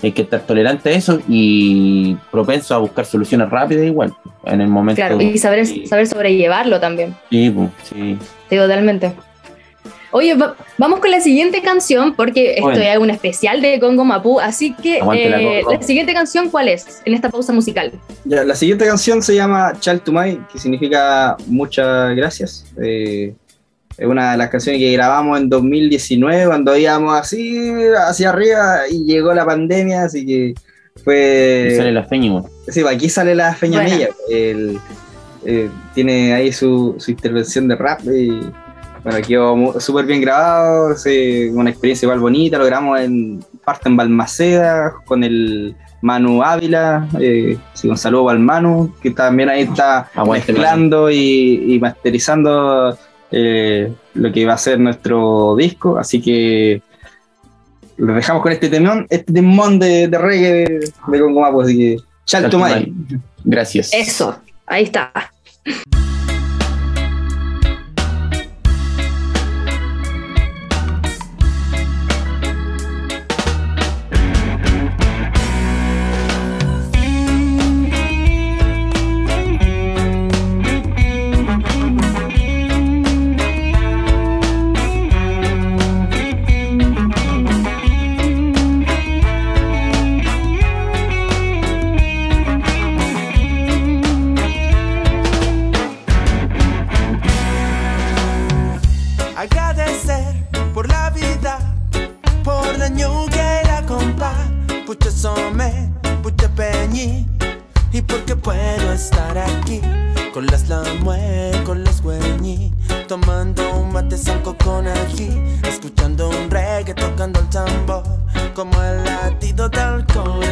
hay 0.02 0.14
que 0.14 0.22
estar 0.22 0.40
tolerante 0.40 0.90
a 0.90 0.92
eso 0.94 1.20
y 1.28 2.16
propenso 2.32 2.74
a 2.74 2.78
buscar 2.78 3.04
soluciones 3.04 3.50
rápidas 3.50 3.86
igual 3.86 4.14
en 4.46 4.62
el 4.62 4.70
momento. 4.70 5.02
Claro, 5.02 5.20
y 5.20 5.38
saber, 5.38 5.66
saber 5.86 6.08
sobrellevarlo 6.08 6.80
también. 6.80 7.14
Sí, 7.30 7.50
pues, 7.50 7.70
sí. 7.84 8.18
Sí, 8.50 8.56
totalmente. 8.56 9.12
Oye, 10.12 10.36
vamos 10.78 11.00
con 11.00 11.12
la 11.12 11.22
siguiente 11.22 11.62
canción, 11.62 12.16
porque 12.16 12.56
esto 12.56 12.72
es 12.72 12.98
un 12.98 13.10
especial 13.10 13.62
de 13.62 13.80
Congo 13.80 14.04
Mapú, 14.04 14.40
así 14.40 14.74
que 14.74 14.98
eh, 14.98 15.62
la, 15.70 15.82
siguiente 15.82 16.14
canción, 16.14 16.50
¿cuál 16.50 16.68
es 16.68 17.02
en 17.06 17.14
esta 17.14 17.30
pausa 17.30 17.54
musical? 17.54 17.92
la 18.26 18.56
siguiente 18.56 18.86
canción 18.86 19.22
se 19.22 19.36
llama 19.36 19.74
Chal 19.80 20.02
Tumay, 20.02 20.40
que 20.52 20.58
significa 20.58 21.38
muchas 21.46 22.16
gracias. 22.16 22.66
Eh, 22.82 23.34
es 23.98 24.08
una 24.08 24.32
de 24.32 24.38
las 24.38 24.50
canciones 24.50 24.80
que 24.80 24.92
grabamos 24.94 25.40
en 25.40 25.50
2019, 25.50 26.48
cuando 26.48 26.76
íbamos 26.76 27.14
así 27.20 27.72
hacia 28.08 28.30
arriba 28.30 28.88
y 28.90 29.04
llegó 29.06 29.34
la 29.34 29.46
pandemia, 29.46 30.04
así 30.04 30.26
que 30.26 30.54
fue... 31.04 31.74
sale 31.78 31.92
la 31.92 32.06
feña. 32.06 32.42
Sí, 32.68 32.84
aquí 32.88 33.10
sale 33.10 33.36
la 33.36 33.54
feña 33.54 33.84
mía. 33.84 34.10
Eh, 35.46 35.70
tiene 35.94 36.34
ahí 36.34 36.52
su, 36.52 36.96
su, 36.98 37.12
intervención 37.12 37.68
de 37.68 37.76
rap 37.76 38.02
y 38.06 38.42
bueno, 39.04 39.20
quedó 39.26 39.80
súper 39.80 40.06
bien 40.06 40.22
grabado, 40.22 40.96
una 41.54 41.70
experiencia 41.70 42.06
igual 42.06 42.20
bonita, 42.20 42.58
lo 42.58 42.66
grabamos 42.66 43.00
en 43.00 43.44
parte 43.64 43.90
en 43.90 43.98
Balmaceda 43.98 44.94
con 45.06 45.24
el 45.24 45.76
Manu 46.02 46.44
Ávila, 46.44 47.08
eh, 47.20 47.58
sí, 47.74 47.88
un 47.90 47.98
saludo 47.98 48.30
al 48.30 48.40
Manu, 48.40 48.94
que 49.02 49.12
también 49.12 49.50
ahí 49.50 49.64
está 49.64 50.10
mezclando 50.26 51.10
y, 51.10 51.76
y 51.76 51.80
masterizando 51.80 52.98
eh, 53.32 53.94
lo 54.14 54.32
que 54.32 54.46
va 54.46 54.54
a 54.54 54.58
ser 54.58 54.80
nuestro 54.80 55.56
disco, 55.56 55.98
así 55.98 56.22
que 56.22 56.82
lo 57.98 58.14
dejamos 58.14 58.42
con 58.42 58.52
este 58.52 58.70
temón, 58.70 59.06
este 59.10 59.34
temón 59.34 59.78
de, 59.78 60.10
reggae 60.12 60.54
de, 60.54 60.92
de 61.08 61.20
Congo 61.20 61.42
Mapo, 61.42 61.62
así 61.62 61.78
que 61.78 61.98
chao, 62.26 62.50
Gracias. 63.44 63.92
Eso, 63.94 64.38
ahí 64.66 64.84
está. 64.84 65.12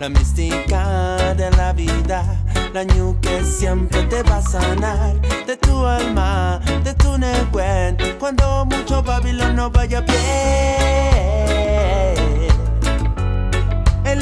la 0.00 0.08
mística 0.08 1.34
de 1.34 1.50
la 1.58 1.74
vida, 1.74 2.24
la 2.72 2.84
ñu 2.84 3.20
que 3.20 3.44
siempre 3.44 4.02
te 4.04 4.22
va 4.22 4.38
a 4.38 4.42
sanar, 4.42 5.20
de 5.46 5.58
tu 5.58 5.84
alma, 5.84 6.58
de 6.82 6.94
tu 6.94 7.18
neguen, 7.18 7.98
cuando 8.18 8.64
mucho 8.64 9.02
Babilón 9.02 9.56
no 9.56 9.70
vaya 9.70 10.00
bien. 10.00 10.16
El 14.06 14.20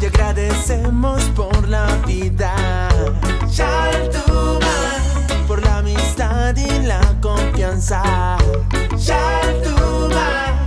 te 0.00 0.06
agradecemos 0.08 1.22
por 1.34 1.66
la 1.66 1.86
vida. 2.06 2.54
Chaltuma, 3.50 4.76
por 5.48 5.64
la 5.64 5.78
amistad 5.78 6.54
y 6.56 6.82
la 6.82 7.00
confianza. 7.22 8.36
Chaltuma. 8.98 10.65